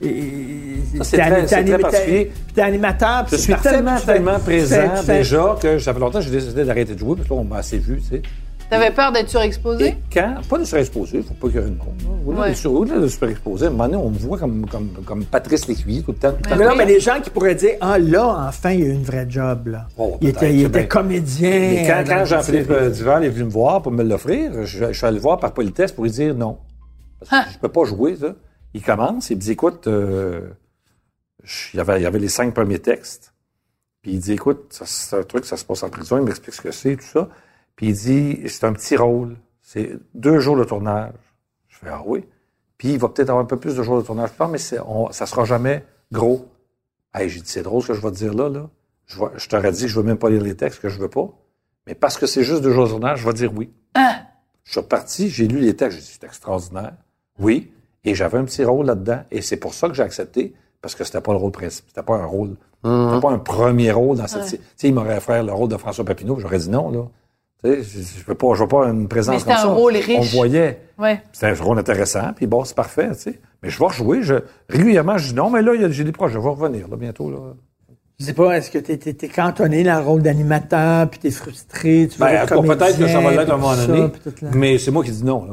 [0.00, 2.32] C'est très- très particulier.
[2.54, 3.24] T'es animateur.
[3.26, 6.00] puis Je suis parfait, tellement, puis tellement présent fais- tu fais- déjà que ça fait
[6.00, 8.08] longtemps que j'ai décidé d'arrêter de jouer parce que là, on m'a assez vu, tu
[8.16, 8.22] sais.
[8.70, 9.94] T'avais peur d'être Et surexposé?
[10.12, 12.00] quand, pas de surexposé, il faut pas qu'il y ait une bombe.
[12.02, 12.08] là.
[12.26, 12.40] Au-delà
[12.94, 12.98] Ouais.
[12.98, 16.02] de de surexposé, à un moment donné, on me voit comme, comme, comme Patrice Lécuyer
[16.02, 16.30] tout le temps.
[16.30, 16.56] tout le temps.
[16.56, 19.02] Mais non, mais les gens qui pourraient dire Ah, là, enfin, il y a une
[19.04, 19.68] vraie job.
[19.68, 19.86] Là.
[19.98, 20.86] Oh, il était, il c'est était bien.
[20.88, 21.50] comédien.
[21.50, 24.86] Mais quand, euh, quand Jean-Philippe euh, Duval est venu me voir pour me l'offrir, je,
[24.90, 26.56] je suis allé le voir par politesse pour lui dire non.
[27.20, 28.28] Parce que je peux pas jouer, ça.
[28.74, 30.50] Il commence, il me dit, écoute, euh,
[31.42, 33.32] je- il, y avait, il y avait les cinq premiers textes.
[34.02, 36.60] Puis il dit, écoute, c'est un truc, ça se passe en prison, il m'explique ce
[36.60, 37.28] que c'est, tout ça.
[37.76, 39.36] Puis il dit, c'est un petit rôle.
[39.62, 41.14] C'est deux jours de tournage.
[41.68, 42.24] Je fais, ah oui.
[42.76, 44.30] Puis il va peut-être avoir un peu plus de jours de tournage.
[44.50, 46.48] Mais on, ça sera jamais gros.
[47.14, 48.68] Hey, j'ai dit, c'est drôle ce que je vais te dire là, là.
[49.06, 51.08] Je, vais- je t'aurais dit je veux même pas lire les textes, que je veux
[51.08, 51.28] pas.
[51.86, 53.70] Mais parce que c'est juste deux jours de tournage, je vais dire oui.
[54.64, 56.94] Je suis reparti, j'ai lu les textes, j'ai dit, c'est extraordinaire.
[57.38, 57.70] Oui.
[58.04, 59.20] Et j'avais un petit rôle là-dedans.
[59.30, 60.52] Et c'est pour ça que j'ai accepté,
[60.82, 61.88] parce que c'était pas le rôle principal.
[61.88, 62.56] C'était pas un rôle.
[62.84, 64.44] C'était pas un premier rôle dans cette.
[64.44, 67.00] Tu sais, il m'aurait offert le rôle de François Papineau, j'aurais dit non, là.
[67.64, 69.74] Tu sais, je, je veux pas, je veux pas une présence Mais c'était comme un
[69.74, 69.80] ça.
[69.80, 70.34] rôle On riche.
[70.34, 70.80] voyait.
[70.98, 71.22] Ouais.
[71.32, 73.40] C'était un rôle intéressant, puis bon, c'est parfait, tu sais.
[73.62, 74.22] Mais je vais rejouer.
[74.22, 74.34] Je,
[74.68, 77.38] régulièrement, je dis non, mais là, j'ai des projets, je vais revenir, là, bientôt, là.
[78.20, 81.30] Je sais pas, est-ce que t'es, t'es, t'es cantonné dans le rôle d'animateur, puis t'es
[81.30, 84.08] frustré, tu veux Ben, peut-être que ça va l'être à un moment donné.
[84.52, 85.52] Mais c'est moi qui dis non, là.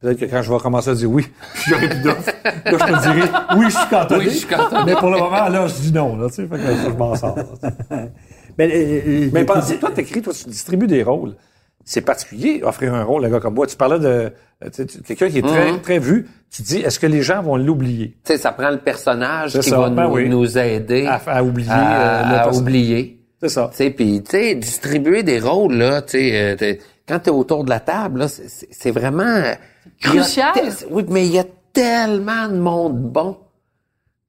[0.00, 2.76] Peut-être que quand je vais commencer à dire oui, puis j'aurai plus d'offres, là, je
[2.76, 4.24] te dirai, oui, je suis cantonné.
[4.24, 4.82] Oui, je suis cantonné.
[4.86, 6.46] Mais pour le moment, là, je dis non, là, tu sais.
[6.46, 7.36] Fait que je m'en sors.
[7.36, 8.10] là, tu sais.
[8.58, 11.36] Ben, euh, euh, Mais t'es- pense, toi, t'écris, toi, tu distribues des rôles.
[11.84, 13.68] C'est particulier, offrir un rôle à un gars comme moi.
[13.68, 14.30] Tu parlais de euh,
[14.64, 15.80] tu sais, tu- quelqu'un qui est très, Mhm.
[15.80, 16.26] très vu.
[16.50, 18.16] Tu dis, est-ce que les gens vont l'oublier?
[18.24, 20.28] Tu sais, ça prend le personnage C'est qui ça, va ben nous, oui.
[20.28, 23.20] nous aider À- à oublier, à, euh, le à oublier.
[23.40, 23.68] C'est ça.
[23.70, 26.74] Tu sais, puis tu sais, distribuer des rôles là, tu sais, euh,
[27.08, 29.54] quand t'es autour de la table là, c'est- vraiment euh,
[30.00, 30.52] Crucial.
[30.56, 33.38] il te- Oui, mais il y a tellement de monde bon.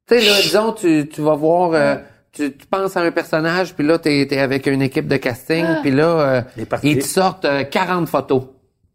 [0.07, 1.95] Tu sais là, disons, tu, tu vas voir, euh,
[2.31, 5.65] tu, tu penses à un personnage, puis là t'es es avec une équipe de casting,
[5.81, 6.41] puis là euh,
[6.83, 8.43] ils te sortent euh, 40 photos.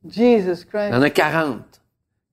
[0.08, 0.90] Jesus Il Christ.
[0.92, 1.58] y en a 40.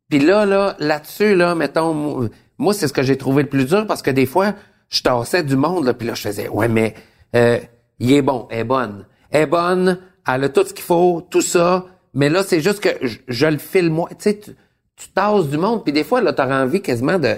[0.10, 2.28] Puis là, là, là-dessus, là, mettons, moi,
[2.58, 4.54] moi, c'est ce que j'ai trouvé le plus dur parce que des fois,
[4.90, 6.96] je tassais du monde, là, puis là, je faisais, ouais, mais
[7.36, 7.60] euh,
[8.00, 9.06] il est bon, elle est bonne.
[9.30, 11.86] Elle est bonne, elle a tout ce qu'il faut, tout ça.
[12.14, 14.10] Mais là, c'est juste que je, je le file moi.
[14.10, 14.52] Tu sais, tu,
[14.96, 17.36] tu tasses du monde, puis des fois, là, t'auras envie quasiment de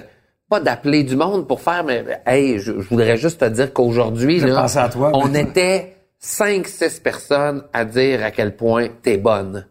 [0.50, 4.40] pas d'appeler du monde pour faire, mais hey, je, je voudrais juste te dire qu'aujourd'hui,
[4.40, 9.16] là, à toi, on mais- était cinq, six personnes à dire à quel point t'es
[9.16, 9.66] bonne.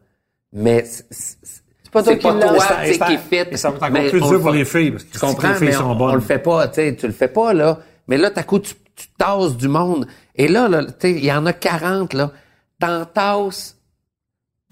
[0.52, 1.38] Mais c'est- c'est
[1.84, 2.48] C'est pas toi qui l'as.
[2.48, 3.36] toi, ça- qui fit.
[3.52, 5.50] et ça va être encore Mais plus dur pour les filles, parce que tu comprends,
[5.50, 6.12] les filles mais sont on, bonnes.
[6.12, 7.80] on le fait pas, tu sais, tu le fais pas, là.
[8.08, 10.08] Mais là, t'as coup, tu, tu tasses du monde.
[10.36, 12.32] Et là, là, tu sais, il y en a 40, là.
[12.80, 13.78] T'en tasses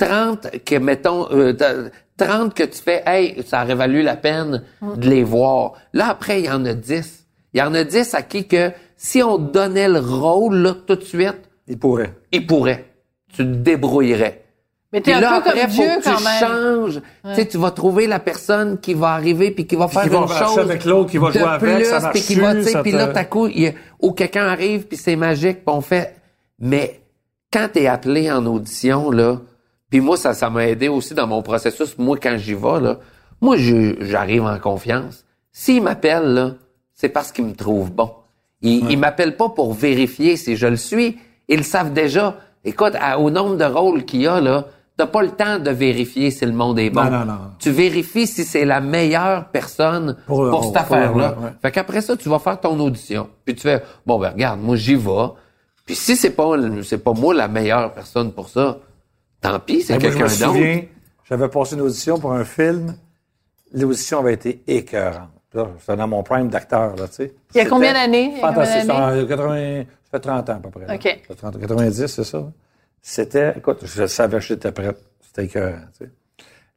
[0.06, 4.64] 30 que, mettons, euh, t'as- 30 que tu fais, hey, ça aurait valu la peine
[4.96, 5.74] de les voir.
[5.94, 7.26] Là, après, il y en a 10.
[7.54, 10.76] Il y en a 10 à qui que, si on te donnait le rôle, là,
[10.86, 12.14] tout de suite, Il pourrait.
[12.32, 12.86] ils pourraient.
[13.30, 14.44] Tu te débrouillerais.
[14.94, 16.40] Mais t'es un là, peu après, comme faut Dieu que tu quand même.
[16.84, 17.02] changes.
[17.30, 20.10] Tu sais, tu vas trouver la personne qui va arriver puis qui va faire qui
[20.10, 22.22] va une marcher chose avec l'autre, qui va de jouer avec, plus, ça marche puis
[22.22, 24.46] qui va, tu sais, ça puis te- là, t'as coup, il y a- ou quelqu'un
[24.48, 26.14] arrive puis c'est magique puis on fait.
[26.60, 27.00] Mais
[27.54, 29.40] quand t'es appelé en audition là,
[29.92, 31.96] puis moi ça, ça m'a aidé aussi dans mon processus.
[32.00, 32.98] Moi quand j'y vais là,
[33.42, 35.24] moi j'arrive en confiance.
[35.52, 36.52] S'ils m'appellent là,
[36.96, 38.12] c'est parce qu'ils me trouvent bon.
[38.62, 41.18] Ils, ils m'appellent pas pour vérifier si je le suis.
[41.48, 42.38] Ils le savent déjà.
[42.64, 44.66] Écoute, à- au nombre de rôles qu'il y a là,
[44.98, 47.04] t'as pas le temps de vérifier si le monde est bon.
[47.06, 47.38] Non, non, non.
[47.58, 51.36] Tu vérifies si c'est la meilleure personne Pour cette affaire-là.
[51.42, 51.50] ouais.
[51.62, 53.28] Fait qu'après ça, tu vas faire ton audition.
[53.44, 55.28] Puis tu fais, bon, ben regarde, moi j'y vais.
[55.88, 56.52] Puis si c'est pas,
[56.84, 58.78] c'est pas moi la meilleure personne pour ça,
[59.42, 60.54] tant pis, c'est quelqu'un me d'autre.
[60.54, 60.84] souviens,
[61.30, 62.96] j'avais passé une audition pour un film.
[63.74, 65.30] L'audition avait été écœurante.
[65.54, 67.34] Là, C'était dans mon prime d'acteur, là, tu sais.
[67.54, 68.32] Il y a combien d'années?
[68.36, 68.88] Il y a combien Fantastique.
[68.88, 69.18] d'années?
[69.20, 70.96] Ça, en 80, ça fait 30 ans, à peu près.
[70.96, 71.04] OK.
[71.04, 72.52] Ça fait 30 90, c'est ça.
[73.02, 74.98] C'était, écoute, je savais que j'étais prête.
[75.22, 76.12] C'était écœurant, tu sais.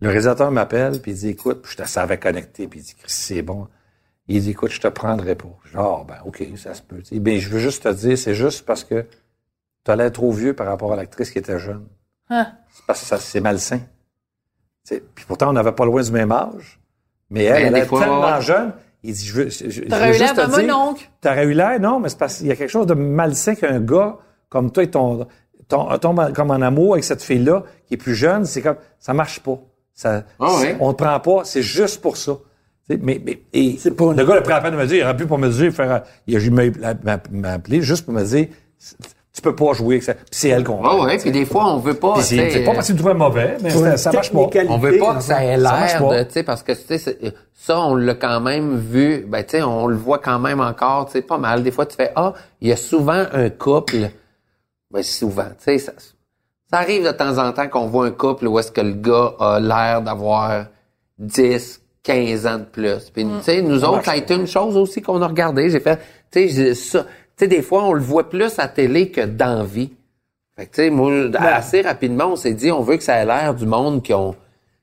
[0.00, 2.94] Le réalisateur m'appelle, puis il dit, écoute, puis je te savais connecter, puis il dit,
[2.94, 3.68] Chris, c'est bon.
[4.26, 5.48] Il dit, écoute, je te prendrai pas.
[5.72, 6.98] Genre, ben, OK, ça se peut.
[6.98, 7.20] tu sais.
[7.20, 9.06] Ben, je veux juste te dire, c'est juste parce que
[9.84, 11.86] tu as l'air trop vieux par rapport à l'actrice qui était jeune.
[12.30, 12.46] Hein?
[12.72, 13.78] C'est parce que ça, c'est malsain.
[13.78, 13.84] Tu
[14.96, 16.80] sais, Puis pourtant, on n'avait pas loin du même âge.
[17.30, 18.72] Mais elle, elle est tellement jeune.
[19.02, 21.10] Il dit, je veux, je, je- veux eu l'air juste te dire, mononcle.
[21.20, 23.80] T'aurais eu l'air, non, mais c'est parce qu'il y a quelque chose de malsain qu'un
[23.80, 24.16] gars
[24.48, 25.26] comme toi et ton,
[25.68, 29.12] ton, tombe comme en amour avec cette fille-là qui est plus jeune, c'est comme, ça
[29.12, 29.58] marche pas.
[29.92, 30.56] Ça, Ah.
[30.80, 32.32] On ne prend pas, c'est juste pour ça.
[32.88, 34.98] Mais, mais et C'est pas une- le gars, le prend à peine de me dire,
[34.98, 36.94] il aurait pu pour me dire, faire, il a
[37.30, 38.48] m'a appelé juste pour me dire,
[39.34, 40.14] tu peux pas jouer avec ça.
[40.14, 42.72] Puis c'est elle qu'on Ouais, ouais, puis des fois, on veut pas, tu c'est pas
[42.72, 44.48] parce qu'il me trouvait mauvais, mais ça, ça marche pas.
[44.68, 47.18] on veut pas que ça ait l'air de, tu sais, parce que, tu sais,
[47.52, 51.06] ça, on l'a quand même vu, ben, tu sais, on le voit quand même encore,
[51.06, 51.64] tu sais, pas mal.
[51.64, 54.10] Des fois, tu fais, ah, il y a souvent un couple,
[54.92, 55.92] ben, souvent, tu sais, ça,
[56.70, 59.34] ça arrive de temps en temps qu'on voit un couple où est-ce que le gars
[59.40, 60.66] a l'air d'avoir
[61.18, 63.10] 10, 15 ans de plus.
[63.12, 65.70] Puis, tu sais, nous autres, ça a été une chose aussi qu'on a regardé.
[65.70, 65.98] J'ai fait,
[66.30, 69.64] tu sais, ça, tu sais, des fois, on le voit plus à télé que dans
[69.64, 69.90] vie.
[70.56, 73.26] Fait que, tu sais, moi, assez rapidement, on s'est dit, on veut que ça ait
[73.26, 74.36] l'air du monde qui ont,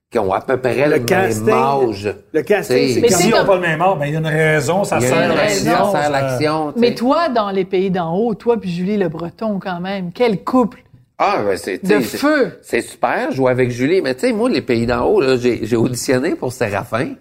[0.10, 2.16] qui ont à peu près le, Le casting- même âge.
[2.34, 4.28] le casting, Tu c'est n'ont comme- pas le même âge, ben, il y a une
[4.28, 5.72] raison, ça il y a sert l'action.
[5.72, 6.74] ça sert ça- l'action.
[6.74, 10.12] tu Mais toi, dans les pays d'en haut, toi puis Julie Le Breton, quand même,
[10.12, 10.84] quel couple
[11.18, 12.60] Ah, ben, c'est, tu de feu.
[12.64, 14.02] C'est super, jouer avec Julie.
[14.02, 17.14] Mais tu sais, moi, les pays d'en haut, là, j'ai, j'ai auditionné pour Séraphin.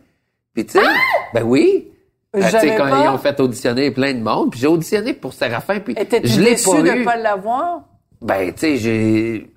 [0.54, 0.84] Puis tu sais,
[1.32, 1.86] ben oui.
[2.36, 3.02] Euh, tu sais, savais quand pas.
[3.04, 6.54] ils ont fait auditionner plein de monde, puis j'ai auditionné pour Séraphin, puis je l'ai
[6.56, 7.04] pas de eu.
[7.04, 7.80] pas l'avoir?
[8.22, 9.50] Ben, tu sais, j'ai...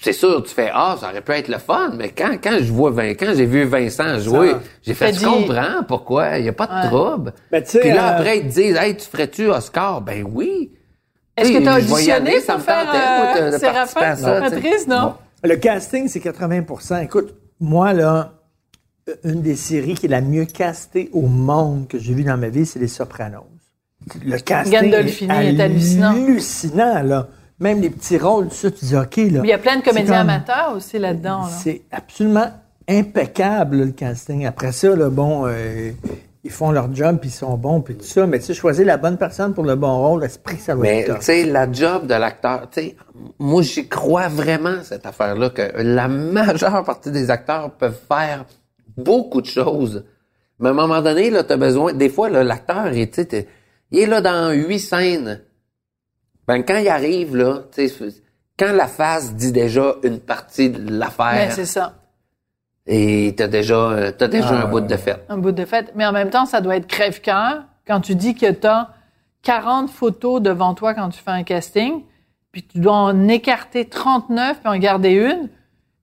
[0.00, 2.72] C'est sûr, tu fais «Ah, ça aurait pu être le fun», mais quand, quand je
[2.72, 6.42] vois Vin- quand j'ai vu Vincent jouer, j'ai fait «t'as Je dit- comprends pourquoi, il
[6.42, 6.86] n'y a pas de Ouais.
[6.88, 7.32] trouble.
[7.52, 10.24] Ben, tu sais, Puis là, euh, après, ils te disent «Hey, tu ferais-tu Oscar?» Ben
[10.28, 10.72] oui.
[11.36, 14.48] Est-ce que tu as aller, auditionné ça pour me faire tentait, euh, Séraphin, ça, tu
[14.48, 14.54] sais.
[14.56, 15.14] Patrice, non?
[15.44, 18.32] Le casting, c'est 80% Écoute, moi, là,
[19.24, 22.48] une des séries qui est la mieux castée au monde que j'ai vue dans ma
[22.48, 23.46] vie, c'est Les Sopranos.
[24.24, 26.10] Le casting Gandolfini est hallucinant.
[26.12, 27.28] hallucinant, là.
[27.60, 29.40] Même les petits rôles, ça, tu dis, OK, là.
[29.40, 31.42] Mais il y a plein de comédiens comme- amateurs aussi là-dedans.
[31.42, 31.48] là.
[31.62, 32.50] C'est absolument
[32.88, 34.44] impeccable, là, le casting.
[34.46, 35.92] Après ça, là, bon, euh,
[36.44, 38.26] ils font leur job, puis ils sont bons, puis tout ça.
[38.26, 41.00] Mais tu sais, choisir la bonne personne pour le bon rôle, l'esprit ça va Mais
[41.02, 41.18] être.
[41.18, 42.96] tu sais, la job de l'acteur, tu sais,
[43.38, 48.44] moi j'y crois vraiment cette affaire-là que la majeure partie des acteurs peuvent faire
[48.96, 50.04] beaucoup de choses.
[50.58, 51.92] Mais à un moment donné, là, t'as besoin.
[51.92, 53.08] Des fois, l'acteur, il,
[53.90, 55.42] il est là dans huit scènes.
[56.46, 57.64] Ben quand il arrive là,
[58.58, 62.02] quand la face dit déjà une partie de l'affaire, c'est ça,
[62.86, 65.24] et t'as déjà, t'as déjà un bout de fête.
[65.28, 65.92] un bout de fête.
[65.94, 68.90] Mais en même temps, ça doit être crève-cœur quand tu dis que tu as
[69.42, 72.02] 40 photos devant toi quand tu fais un casting,
[72.50, 75.48] puis tu dois en écarter 39 puis en garder une,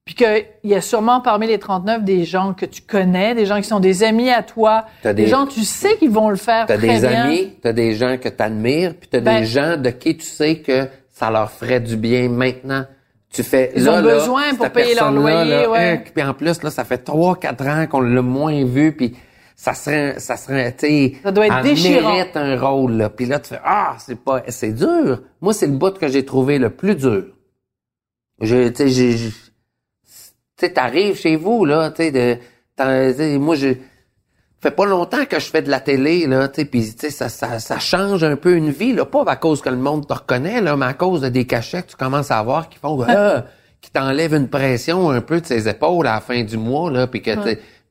[0.09, 3.57] puis qu'il y a sûrement parmi les 39 des gens que tu connais, des gens
[3.61, 5.25] qui sont des amis à toi, T'as des...
[5.25, 8.17] des- gens tu sais qu'ils vont le faire T'as très des amis, t'as des gens
[8.17, 11.79] que t'admires, puis t'as Ben- des gens de qui tu sais que ça leur ferait
[11.79, 12.85] du bien maintenant.
[13.31, 15.89] Tu fais Ils là, ont là, besoin pour payer leur loyer, là, ouais.
[15.91, 19.15] hein, puis en plus là, ça fait trois quatre ans qu'on l'a moins vu, puis
[19.55, 22.13] ça serait, ça serait, tu sais, Ça doit être déchirant.
[22.15, 23.11] mérite un rôle là.
[23.11, 25.21] Puis là, tu fais ah, c'est pas, c'est dur.
[25.39, 27.25] Moi, c'est le bout que j'ai trouvé le plus dur.
[28.41, 29.17] Je, tu sais,
[30.59, 33.69] tu sais, t'arrives chez vous là, tu sais, moi, je
[34.61, 37.09] fait pas longtemps que je fais de la télé là, tu sais, puis tu sais
[37.11, 40.05] ça, ça, ça change un peu une vie là, pas à cause que le monde
[40.05, 42.77] te reconnaît là, mais à cause de des cachets que tu commences à avoir qui
[42.77, 43.45] font ah,
[43.79, 47.07] qui t'enlèvent une pression un peu de ses épaules à la fin du mois là,
[47.07, 47.31] puis que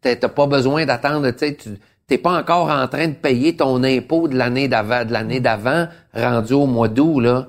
[0.03, 1.71] t'as pas besoin d'attendre, tu sais, tu
[2.07, 5.89] t'es pas encore en train de payer ton impôt de l'année d'avant, de l'année d'avant
[6.15, 7.47] rendu au mois d'août là.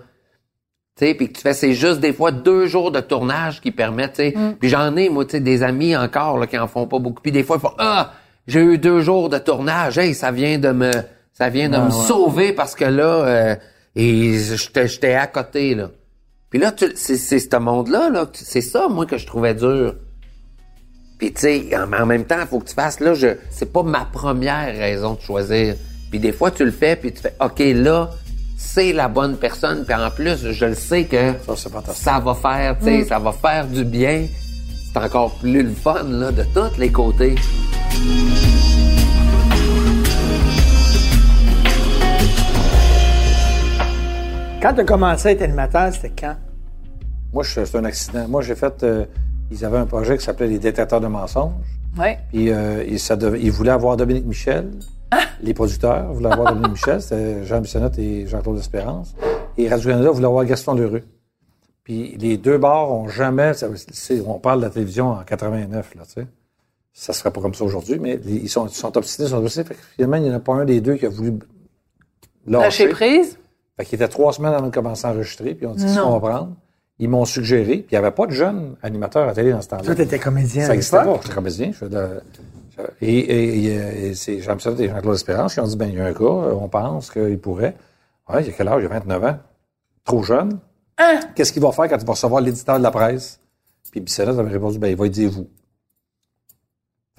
[1.00, 4.24] Puis que tu fais, c'est juste des fois deux jours de tournage qui permettent, tu
[4.24, 4.34] sais.
[4.60, 7.22] Puis j'en ai, moi, tu sais, des amis encore là, qui en font pas beaucoup.
[7.22, 8.14] Puis des fois, ils font Ah,
[8.48, 10.92] j'ai eu deux jours de tournage, hey, ça vient de me
[11.34, 13.56] ça vient de me sauver parce que là, euh,
[13.96, 15.90] et j'étais j'étais à côté, là.
[16.50, 19.96] Puis là, c'est c'est ce monde-là, là, c'est ça, moi, que je trouvais dur.
[21.18, 23.72] Puis tu sais, en, en même temps, il faut que tu fasses, là, je c'est
[23.72, 25.76] pas ma première raison de choisir.
[26.10, 28.10] Puis des fois, tu le fais, puis tu fais, OK, là,
[28.62, 29.86] c'est la bonne personne.
[29.86, 31.34] Puis en plus, je le sais que
[31.94, 34.28] Ça, va faire, tu sais, ça va faire du bien.
[34.92, 37.36] C'est encore plus le fun, là, de tous les côtés.
[44.62, 46.36] Quand tu as commencé à être animateur, c'était quand?
[47.32, 48.28] Moi, c'est un accident.
[48.28, 48.84] Moi, j'ai fait.
[48.84, 49.06] euh,
[49.52, 51.54] ils avaient un projet qui s'appelait Les détecteurs de mensonges.
[51.98, 52.20] Ouais.
[52.32, 54.70] Puis euh, ils, ça devait- ils voulaient avoir Dominique Michel.
[55.42, 57.02] Les producteurs voulaient avoir Dominique Michel.
[57.02, 59.16] C'était Jean Bissonnette et Jean-Claude Espérance.
[59.58, 61.04] Et Radio-Canada voulait avoir Gaston Lheureux.
[61.84, 63.52] Puis les deux bars ont jamais...
[64.26, 66.28] on parle de la télévision en 89, là, tu sais.
[66.94, 69.38] Ça serait pas comme ça aujourd'hui, mais les- ils sont, ils sont obstinés, ils sont
[69.38, 69.64] obstinés.
[69.66, 71.40] Fait que finalement, il n'y en a pas un des deux qui a voulu
[72.46, 72.90] Lâcher lâcher.
[72.90, 73.38] prise?
[73.78, 76.06] Fait qu'il était trois semaines avant de commencer à enregistrer, puis on dit, qu'est-ce Non.
[76.14, 76.56] qu'on va prendre?
[77.00, 79.70] Ils m'ont suggéré, puis il n'y avait pas de jeunes animateurs à télé dans ce
[79.70, 79.84] temps-là.
[79.84, 81.20] Toi, tu étais comédien Ça n'existait pas.
[81.24, 81.68] J'étais comédien.
[81.72, 82.22] Je fais de-
[83.02, 86.00] et- et- et c'est Jean Bissonnette et Jean-Claude Espérance qui ont dit, ben, il y
[86.00, 87.76] a un gars, euh, on pense qu'il pourrait.
[88.30, 88.82] Ouais, il a quel âge?
[88.84, 89.38] Il a 29 ans.
[90.06, 90.60] Trop jeune.
[90.98, 91.20] Hein?
[91.36, 93.40] Qu'est-ce qu'il va faire quand il va recevoir l'éditeur de la presse?
[93.92, 95.48] Puis Bissonnette avait répondu, ben, il va dire vous.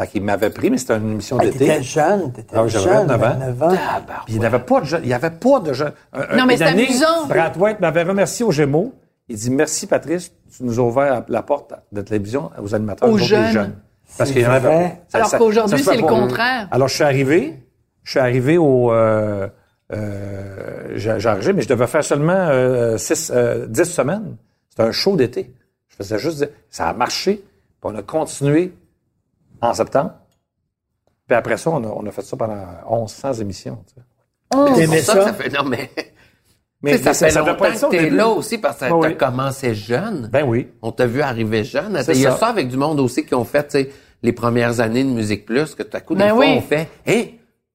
[0.00, 1.58] Fait qu'il m'avait pris, mais c'était une émission Ah, d'été.
[1.58, 3.28] t'étais jeune, t'étais Ah oui, j'avais jeune, 29 ans.
[3.36, 3.76] 29 ans.
[4.24, 5.02] Puis il n'y avait pas de jeunes.
[5.04, 5.92] Il n'y avait pas de jeunes.
[6.12, 7.26] Un- un- Non, mais une c'est amusant.
[7.28, 8.94] Brad White m'avait remercié aux Gémeaux.
[9.28, 13.08] Il dit Merci, Patrice, tu nous as ouvert la porte de la télévision aux animateurs.
[13.11, 13.76] Aux jeunes.
[14.18, 16.68] Parce qu'il y en avait ça- Alors qu'aujourd'hui, c'est le contraire.
[16.70, 17.58] Alors, je suis arrivé.
[18.02, 18.92] Je suis arrivé au.
[18.92, 19.48] Euh,
[19.92, 24.36] euh, j'ai j'ai enregistré, mais je devais faire seulement euh, six, euh, 10 semaines.
[24.68, 25.52] C'était un show d'été.
[25.88, 26.48] Je faisais juste.
[26.70, 27.36] Ça a marché.
[27.36, 27.44] Puis
[27.82, 28.72] on a continué
[29.61, 30.12] en septembre.
[31.26, 32.56] Puis après ça, on a, on a fait ça pendant
[32.88, 33.82] 1100 émissions.
[33.88, 34.06] tu sais.
[34.54, 34.66] Oh.
[34.66, 35.14] Pour ça, ça?
[35.14, 35.90] que ça fait, non, mais,
[36.83, 38.28] Mais tu sais, ça, ça- fait ça longtemps pas être ça au que t'es là
[38.28, 39.16] aussi parce que Ouais, t'as oui.
[39.16, 40.28] commencé jeune.
[40.33, 40.68] Ben oui.
[40.83, 41.99] On t'a vu arriver jeune.
[42.03, 42.37] C'est Il y a ça.
[42.39, 43.76] ça avec du monde aussi qui ont fait,
[44.22, 46.55] les premières années de Musique Plus, que tout à coup, des Ben fois, oui.
[46.57, 47.24] on fait, hein,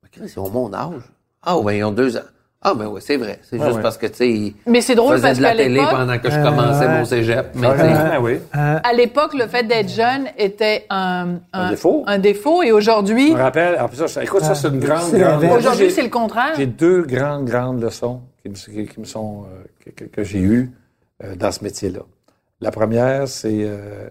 [0.04, 1.02] mais Chris, ils ont mon âge.
[1.44, 2.22] Ah, ouais, ils ont deux ans.
[2.68, 3.40] Ah, ben oui, c'est vrai.
[3.44, 3.82] C'est Ah, juste ouais.
[3.84, 5.92] parce que, tu sais, ils Mais c'est drôle faisaient parce de la qu'à télé l'époque,
[5.92, 7.46] pendant que je commençais mon cégep.
[7.54, 8.40] Mais, Ah, sais, ben oui.
[8.54, 12.04] à l'époque, le fait d'être jeune était un, Un défaut.
[12.08, 12.64] un défaut.
[12.64, 15.44] Et aujourd'hui, Je me rappelle, en plus, ça, écoute, ça, c'est une grande, c'est grande.
[15.44, 16.54] aujourd'hui, c'est le contraire.
[16.58, 20.72] J'ai deux grandes, grandes leçons qui me, qui- qui me sont, euh, que, j'ai eues
[21.24, 22.02] euh, dans ce métier-là.
[22.62, 24.08] La première, c'est euh,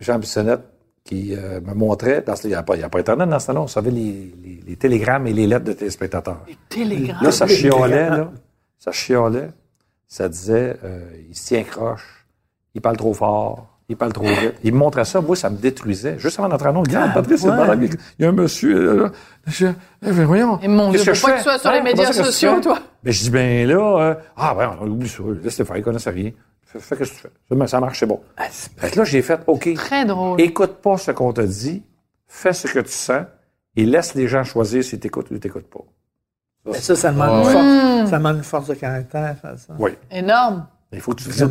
[0.00, 0.62] Jean Bissonnette
[1.04, 3.60] qui euh, me montrait, dans ce- il n'y a, pas- a Internet dans ce temps-là,
[3.62, 6.44] on savait les, les- les télégrammes et les lettres de téléspectateurs.
[6.68, 7.22] Télégramme.
[7.22, 8.32] Là, ça chiolait, là.
[8.78, 9.50] Ça chiolait.
[10.06, 12.26] ça disait, euh, il se tient croche,
[12.74, 14.54] il parle trop fort, il parle trop vite.
[14.64, 16.18] Il me montrait ça, moi, ça me détruisait.
[16.18, 17.56] Juste avant d'entrer en autre, regarde, Ah, Patrice, c'est ouais.
[17.56, 17.80] malade.
[18.18, 19.10] il y a un monsieur, euh, là,
[19.46, 19.72] je, eh,
[20.12, 20.58] ben, voyons.
[20.60, 22.78] Et mon Dieu, que je que tu sois sur les médias ça sociaux, toi.
[23.02, 26.10] Ben, je dis, ben là, euh, ah, ben, on oublie ça, laisse faire, il connaissait
[26.10, 26.30] rien.
[26.62, 27.30] Fais, fais ce que tu fais.
[27.58, 28.20] Ça, ça marche, c'est bon.
[28.76, 29.74] Fait que là, j'ai fait, OK.
[29.74, 30.40] Très drôle.
[30.40, 31.82] Écoute pas ce qu'on te dit,
[32.26, 33.24] fais ce que tu sens
[33.76, 35.84] et laisse les gens choisir si t'écoutes ou t'écoutes pas.
[36.66, 37.52] Mais ça, ça demande, Ah une ouais.
[37.98, 39.74] force, ça demande une force de caractère, faire ça.
[39.78, 39.90] Oui.
[40.10, 40.66] Énorme.
[40.94, 41.46] Il faut que tu dises.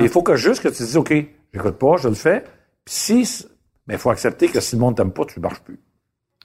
[0.00, 1.12] Il faut que juste que tu dises OK,
[1.52, 2.44] j'écoute pas, je le fais.
[2.84, 3.46] Puis si,
[3.86, 5.78] mais il faut accepter que si le monde t'aime pas, tu marches plus.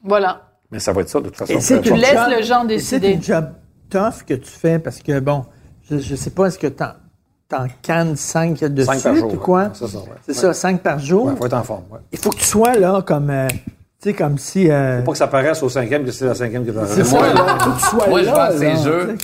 [0.04, 0.50] Voilà.
[0.72, 1.54] Mais ça va être ça de toute façon.
[1.54, 3.12] Et peu Tu laisses job- le genre et C'est décider.
[3.14, 3.46] une job
[3.90, 5.46] tough que tu fais parce que, bon,
[5.90, 6.94] je, je sais pas, est-ce que t'en,
[7.48, 9.34] t'en cannes cinq dessus Cinq par jour.
[9.34, 9.64] ou quoi?
[9.64, 9.70] ouais.
[9.74, 10.04] C'est ça, ouais.
[10.24, 10.38] C'est Ouais.
[10.38, 11.26] ça, cinq par jour?
[11.28, 11.84] Ouais, faut être en forme.
[11.92, 12.00] Ouais.
[12.12, 14.70] Il faut que tu sois là comme, euh, tu sais, comme si...
[14.72, 16.86] euh, Faut pas que ça paraisse au cinquième que c'est la cinquième qui est en
[16.88, 17.58] c'est ça, de- là.
[17.60, 18.34] Faut que tu sois Moi, je là.
[18.34, 19.16] vais à ces là, jeux.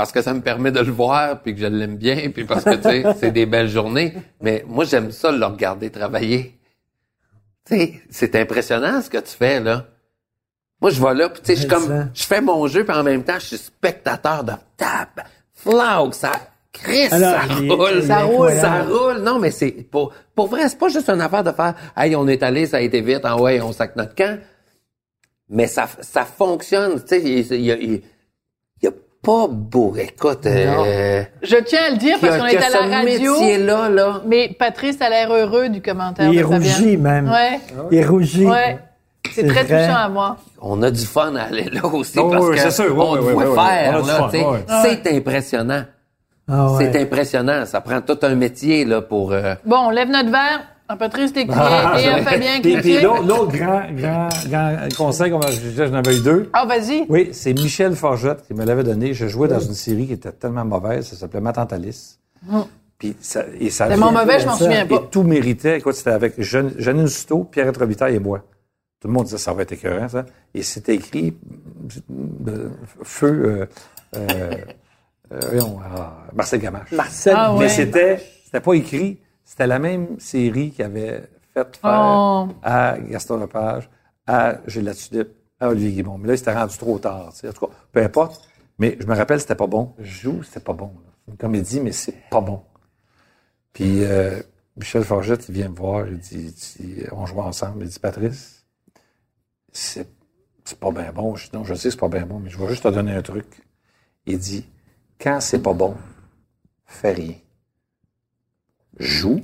[0.00, 2.64] Parce que ça me permet de le voir puis que je l'aime bien puis parce
[2.64, 4.14] que tu sais c'est des belles journées.
[4.40, 6.58] Mais moi j'aime ça le regarder travailler.
[7.66, 9.88] Tu sais c'est impressionnant ce que tu fais là.
[10.80, 13.02] Moi je vais là puis tu sais je comme je fais mon jeu puis en
[13.02, 15.20] même temps je suis spectateur de tap
[15.52, 16.32] flag ça
[16.72, 19.18] Chris, Alors, ça il roule, il ça roule, ça roule.
[19.18, 22.28] Non, mais c'est pour, pour vrai, c'est pas juste une affaire de faire, hey, on
[22.28, 24.38] est allé, ça a été vite, ah ouais, on sac notre camp.
[25.48, 28.02] Mais ça, ça fonctionne, tu sais, il y a, il
[28.82, 28.90] y a
[29.22, 32.70] pas beau, écoute, euh, Je tiens à le dire parce qu'on est a à la
[32.70, 33.32] ce radio.
[33.40, 34.22] métier-là, là.
[34.26, 36.74] Mais Patrice a l'air heureux du commentaire Il de est Fabienne.
[36.74, 37.28] rougi même.
[37.30, 37.60] Ouais,
[37.90, 38.46] Il rougit.
[38.46, 38.78] ouais.
[39.32, 39.86] C'est très vrai.
[39.86, 40.38] touchant à moi.
[40.62, 43.04] On a du fun à aller là aussi Oh, parce oui, que c'est sûr, oui,
[43.06, 43.68] on oui, te oui, voit oui, oui.
[43.68, 44.30] faire, là.
[44.82, 45.82] C'est impressionnant.
[46.50, 46.90] Ah ouais.
[46.92, 47.64] C'est impressionnant.
[47.66, 51.32] Ça prend tout un métier, là, pour, euh, Bon, on lève notre verre à Patrice
[51.34, 53.02] Lécuyer Ah, et à Fabien Puis, puis Cloutier.
[53.02, 55.32] l'autre, grand, grand, grand conseil,
[55.76, 56.50] j'en avais eu deux.
[56.52, 57.06] Ah, vas-y.
[57.08, 59.14] Oui, c'est Michel Forgette qui me l'avait donné.
[59.14, 62.18] Je jouais dans une série qui était tellement mauvaise, ça s'appelait Ma tante Alice.
[62.98, 64.98] Puis ça, et ça Tellement mauvais, je m'en souviens Et pas.
[65.10, 65.78] tout méritait.
[65.78, 68.42] Écoute, c'était avec Jeanne- Janine Souto, Pierre Robitaille et moi.
[69.00, 70.26] Tout le monde disait ça va être écœurant, ça.
[70.52, 71.34] Et c'était écrit
[73.02, 73.66] feu euh,
[74.16, 74.54] euh,
[75.32, 75.60] euh,
[75.96, 76.92] ah, Marcel Gamache.
[76.92, 77.34] Marcel.
[77.36, 77.60] Ah ouais.
[77.60, 79.18] Mais c'était c'était pas écrit.
[79.50, 82.46] C'était la même série qui avait fait faire Oh.
[82.62, 83.90] à Gaston Lepage,
[84.24, 86.18] à Gilles Latulippe, à Olivier Guimond.
[86.18, 87.32] Mais là, il s'était rendu trop tard.
[87.34, 88.48] En tout cas, peu importe.
[88.78, 89.92] Mais je me rappelle, c'était pas bon.
[89.98, 90.92] Je joue, c'était pas bon.
[91.24, 92.62] C'est une comédie, mais c'est pas bon.
[93.72, 94.40] Puis euh,
[94.76, 97.82] Michel Forgette, il vient me voir, il dit, il dit, on joue ensemble.
[97.82, 98.64] Il dit, Patrice,
[99.72, 100.08] c'est
[100.64, 101.34] c'est pas bien bon.
[101.34, 102.88] Je dis, non, je sais que c'est pas bien bon, mais je vais juste te
[102.88, 103.66] donner un truc.
[104.26, 104.64] Il dit,
[105.20, 105.96] quand c'est pas bon,
[106.86, 107.34] fais rien.
[109.00, 109.40] Joue,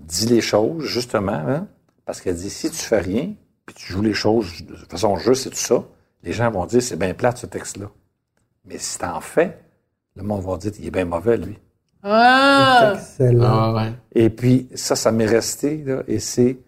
[0.00, 1.68] dis les choses, justement, hein,
[2.04, 3.34] parce qu'elle dit, si tu fais rien,
[3.66, 5.84] puis tu joues les choses de façon juste et tout ça,
[6.22, 7.90] les gens vont dire, c'est bien plate, ce texte-là.
[8.64, 9.58] Mais si t'en fais,
[10.14, 11.58] le monde va dire, il est bien mauvais, lui.
[12.02, 12.92] Ah!
[12.94, 13.74] Excellent.
[13.74, 13.92] ouais.
[14.14, 16.58] Et puis, ça, ça m'est resté, là, et c'est,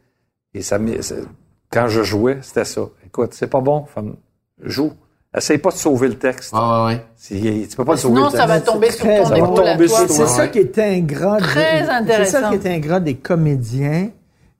[0.54, 1.24] et ça m'est, c'est-
[1.70, 2.82] quand je jouais, c'était ça.
[3.06, 4.16] Écoute, c'est pas bon, femme,
[4.60, 4.92] joue.
[5.38, 6.50] Essaye pas de sauver le texte.
[6.54, 8.36] Ah, ouais, tu peux pas le sauver Sinon, le texte.
[8.42, 9.98] ça va tomber sur ton épaule Ça va à tomber toi.
[9.98, 10.26] sur C'est toi.
[10.28, 11.36] ça qui est ingrat.
[11.38, 12.50] Très C'est ça intéressant.
[12.50, 14.10] qui est ingrat des comédiens.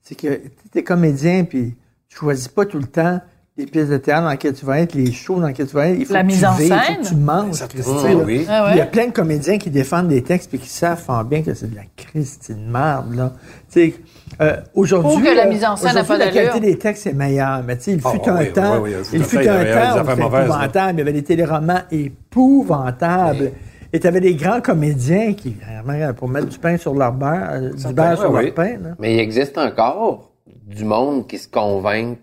[0.01, 1.75] C'est que tu es comédien, puis
[2.07, 3.19] tu choisis pas tout le temps
[3.59, 5.87] les pièces de théâtre dans lesquelles tu vas être, les shows dans lesquels tu vas
[5.89, 5.99] être.
[5.99, 7.01] Il faut La que mise tu en vives, Il faut scène.
[7.03, 8.45] que tu manges, Ah, oui.
[8.49, 8.71] Ah ouais?
[8.73, 11.41] Il y a plein de comédiens qui défendent des textes et qui savent fort bien
[11.43, 13.33] que c'est de la Christie de merde, là.
[13.71, 13.93] Tu sais,
[14.41, 15.17] euh, aujourd'hui.
[15.17, 16.51] Ou que la euh, mise en scène n'a aujourd'hui, pas la d'allure.
[16.53, 17.61] qualité des textes est meilleure.
[17.65, 19.43] Mais tu sais, il Ah, fut un oui, temps, oui, oui, tout il fut un
[19.43, 20.93] temps c'était épouvantable.
[20.95, 23.51] Il y avait des téléromans épouvantables.
[23.91, 27.49] Et tu avais des grands comédiens qui, vraiment, pour mettre du pain sur leur beurre,
[27.51, 28.89] euh, du beurre sur oui, leur pain, là.
[28.99, 30.29] Mais il existe encore
[30.67, 32.17] du monde qui se convainc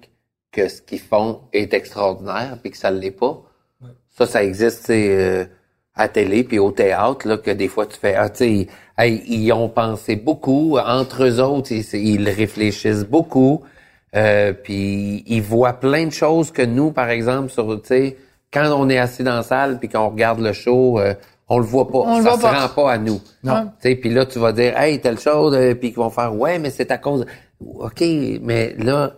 [0.57, 3.43] que ce qu'ils font est extraordinaire puis que ça ne l'est pas.
[4.17, 5.45] Ça, ça existe c'est, euh,
[5.95, 8.67] à la télé puis au théâtre, là, que des fois tu fais, ah, tu sais,
[8.99, 13.63] hey, ils ont pensé beaucoup, entre eux autres, ils, ils réfléchissent beaucoup,
[14.15, 18.17] euh, puis ils voient plein de choses que nous, par exemple, sur, tu sais,
[18.53, 21.15] quand on est assis dans la salle puis qu'on regarde le show, euh,
[21.49, 22.67] on le voit pas, On ça voit se pas.
[22.67, 23.21] rend pas à nous.
[23.45, 23.67] Non.
[23.81, 26.35] Tu sais, puis là, tu vas dire, hey, telle chose, euh, puis qu'ils vont faire,
[26.35, 27.27] ouais, mais c'est à cause.
[27.61, 28.03] OK,
[28.43, 29.13] mais là,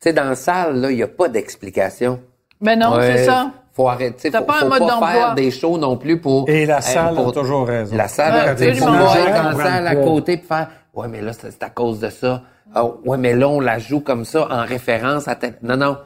[0.00, 2.20] tu sais, dans la salle, là, il n'y a pas d'explication.
[2.60, 3.50] Mais non, Ouais, c'est ça.
[3.72, 4.30] Faut arrêter.
[4.30, 5.08] T'as Faut, pas un faut mode pas d'emploi.
[5.12, 6.48] faire des shows non plus pour.
[6.48, 7.94] Et la euh, salle pour- a toujours raison.
[7.94, 8.86] La salle, Ouais, a absolument.
[8.86, 11.62] faut pas être Ouais, en comprendre salle à côté puis faire, ouais, mais là, c'est
[11.62, 12.42] à cause de ça.
[12.74, 15.98] Ah, ouais, mais là, on la joue comme ça en référence à telle- Non, non.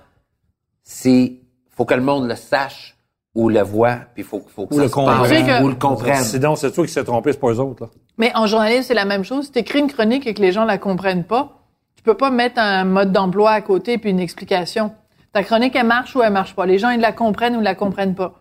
[0.83, 1.33] C'est,
[1.77, 2.97] faut que le monde le sache
[3.35, 5.47] ou le voit, puis faut, faut que Ou ça le se comprenne.
[5.47, 6.25] que- ou le comprenne.
[6.25, 7.85] Sinon, c'est toi qui s'est trompé, c'est pas eux autres.
[7.85, 7.91] Là.
[8.19, 9.47] Mais en journalisme, c'est la même chose.
[9.47, 11.60] Si tu écris une chronique et que les gens la comprennent pas,
[11.97, 14.93] tu peux pas mettre un mode d'emploi à côté puis une explication.
[15.33, 16.67] Ta chronique, elle marche ou elle marche pas?
[16.67, 18.35] Les gens, ils la comprennent ou ils la comprennent pas.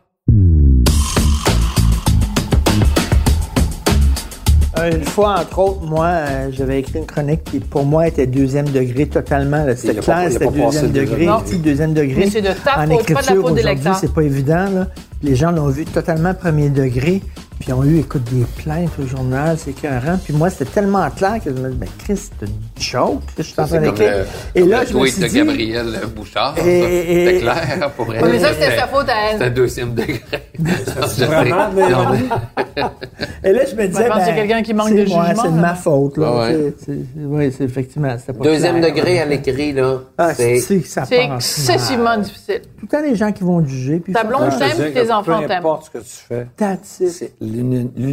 [4.77, 8.27] Euh, Une fois, entre autres, moi, euh, j'avais écrit une chronique qui, pour moi, était
[8.27, 9.65] deuxième degré totalement.
[9.65, 9.75] là.
[9.75, 11.25] C'était clair, c'était deuxième degré.
[11.25, 12.15] deuxième petit deuxième degré.
[12.21, 13.95] Mais c'est de ta en faute, pas de la écriture, faute des aujourd'hui, lecteurs.
[13.95, 14.65] c'est pas évident.
[14.73, 14.87] Là.
[15.22, 17.22] Les gens l'ont vu totalement premier degré.
[17.59, 20.17] Puis ont eu, écoute, des plaintes au journal, c'est écœurant.
[20.24, 23.43] Puis moi, c'était tellement clair que je me dis, ben Chris, c'est une joke que
[23.43, 24.26] je suis en train d'écrire.
[24.55, 26.53] Et comme là, le je me suis de dit, Gabriel Bouchard.
[26.55, 28.24] C'était clair pour elle.
[28.32, 29.53] Mais ça, c'était sa faute à C'était un elle.
[29.53, 30.22] deuxième degré.
[31.17, 31.67] Vraiment,
[33.43, 35.24] Et là, je me disais, je pense que c'est ben, quelqu'un qui manque de jugement,
[35.43, 36.28] C'est de ma faute, là.
[36.34, 36.74] Ah ouais.
[36.80, 38.93] C'est- c'est- Oui, c'est effectivement, c'était pas Deuxième clair.
[38.93, 39.97] degré à l'écrit, là.
[40.17, 42.61] Ah, c'est excessivement difficile.
[42.80, 43.99] Tout le temps, les gens qui vont juger.
[43.99, 44.49] Puis Ta ça blonde.
[44.49, 44.57] Je
[45.10, 46.47] tes enfants Peu importe ce que tu fais,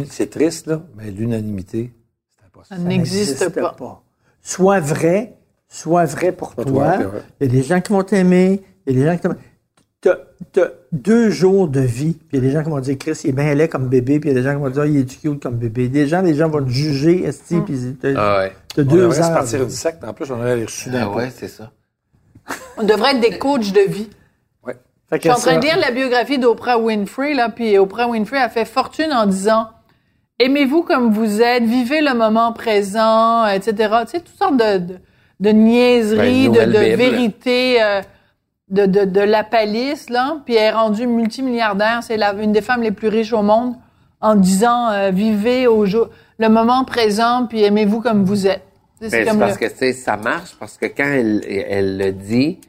[0.09, 1.93] c'est triste, là, mais l'unanimité,
[2.37, 2.79] c'est impossible.
[2.79, 4.03] Ça n'existe pas.
[4.41, 5.37] Sois vrai,
[5.67, 6.97] sois vrai pour Pour toi.
[7.39, 9.37] Il y a des gens qui vont t'aimer, il y a des gens qui t'aiment.
[9.99, 10.15] T'as,
[10.53, 13.19] t'as deux jours de vie, puis il y a des gens qui vont dire Chris,
[13.23, 14.85] il est bien laid comme bébé, puis il y a des gens qui vont dire
[14.85, 15.89] il est cute comme bébé.
[15.89, 17.65] Des gens, les gens vont te juger, esti, Mm.
[17.65, 18.51] puis t'as, Ah ouais.
[18.77, 19.33] On deux devrait se heures.
[19.33, 20.03] partir du secte.
[20.03, 21.71] En plus, on aurait reçu d'un Ah ouais, c'est ça.
[22.77, 24.09] On devrait être des coachs de vie.
[25.09, 27.77] Fait que Je suis en train ça- de lire la biographie d'Oprah Winfrey, là, puis
[27.77, 29.67] Oprah Winfrey a fait fortune en disant
[30.39, 33.73] Aimez-vous comme vous êtes, vivez le moment présent, etc.
[33.73, 34.95] Tu sais, toutes sortes de, de,
[35.39, 38.01] de niaiseries, Ben, de, de vérités euh,
[38.69, 40.37] de, de, de la palisse, là.
[40.45, 42.01] Puis elle est rendue multimilliardaire.
[42.03, 43.75] C'est la- une des femmes les plus riches au monde
[44.21, 48.61] en disant euh, Vivez au jour, le moment présent, puis aimez-vous comme vous êtes.
[49.01, 51.97] Ben, c'est comme parce le- que, tu sais, ça marche parce que quand elle, elle
[51.97, 52.59] le dit,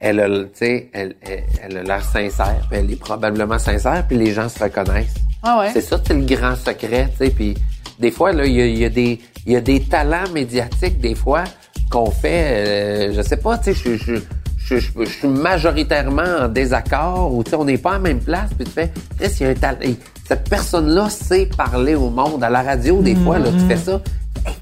[0.00, 3.58] elle a, le- tu sais, elle, elle, elle a l'air sincère, puis elle est probablement
[3.58, 5.14] sincère, puis les gens se reconnaissent.
[5.42, 5.70] Ah ouais?
[5.72, 7.54] C'est ça, c'est le grand secret, tu sais, puis
[7.98, 11.00] des fois, là, il y a, y a des, il y a des talents médiatiques,
[11.00, 11.44] des fois,
[11.90, 14.14] qu'on fait, euh, je sais pas, tu sais, je, je,
[14.56, 17.98] je, je, je suis majoritairement en désaccord, ou tu sais, on n'est pas à la
[18.00, 19.96] même place, puis tu fais, Chris, il y a un talent, et
[20.26, 24.00] cette personne-là sait parler au monde, à la radio, des fois, là, tu fais ça,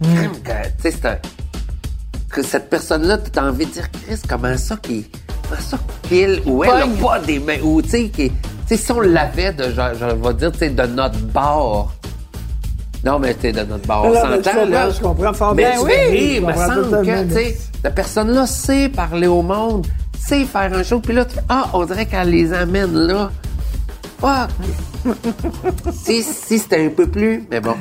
[0.03, 0.51] Hey, tu
[0.83, 1.17] sais, c'est un,
[2.31, 5.05] que cette personne-là, tu as envie de dire, Chris, comment ça qu'il
[5.49, 6.97] comment ça qu'il ou elle a Pogne.
[6.97, 10.05] pas des mains, ou tu sais, qui- tu sais, si on l'avait de, genre, je
[10.05, 11.93] vais dire, tu sais, de notre bord.
[13.05, 14.91] Non, mais tu sais, de notre bord, on je s'entend, là.
[14.91, 15.73] je comprends fort Mais bien.
[15.79, 19.87] tu Oui, fais, je me semble que, tu sais, cette personne-là sait parler au monde,
[20.19, 23.31] sait faire un show, puis là, tu fais, ah, on dirait qu'elle les amène là.
[24.21, 24.51] Fuck!
[25.93, 27.77] si, si c'était un peu plus, mais bon.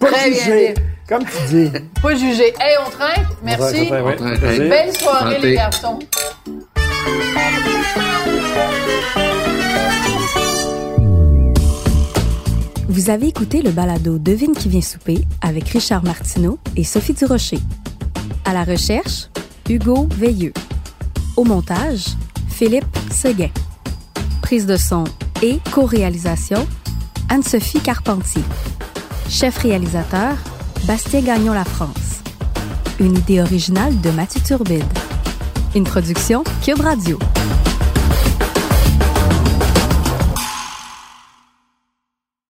[0.00, 0.74] Pas Très bien juger,
[1.06, 1.70] comme tu dis.
[2.02, 2.54] Pas jugé.
[2.58, 3.26] Hey, on trinque.
[3.44, 3.90] Merci.
[3.90, 4.68] Ouais, plaisir.
[4.68, 5.46] Belle soirée, Santé.
[5.46, 5.98] les garçons.
[12.88, 17.58] Vous avez écouté le balado Devine qui vient souper avec Richard Martineau et Sophie Durocher.
[18.44, 19.28] À la recherche,
[19.68, 20.52] Hugo Veilleux.
[21.36, 22.06] Au montage,
[22.48, 23.50] Philippe Seguin.
[24.42, 25.04] Prise de son
[25.42, 26.66] et co-réalisation,
[27.28, 28.42] Anne-Sophie Carpentier.
[29.30, 30.34] Chef réalisateur,
[30.86, 32.20] Bastien Gagnon La France.
[32.98, 34.82] Une idée originale de Mathieu Turbide.
[35.76, 37.16] Une production Cube Radio.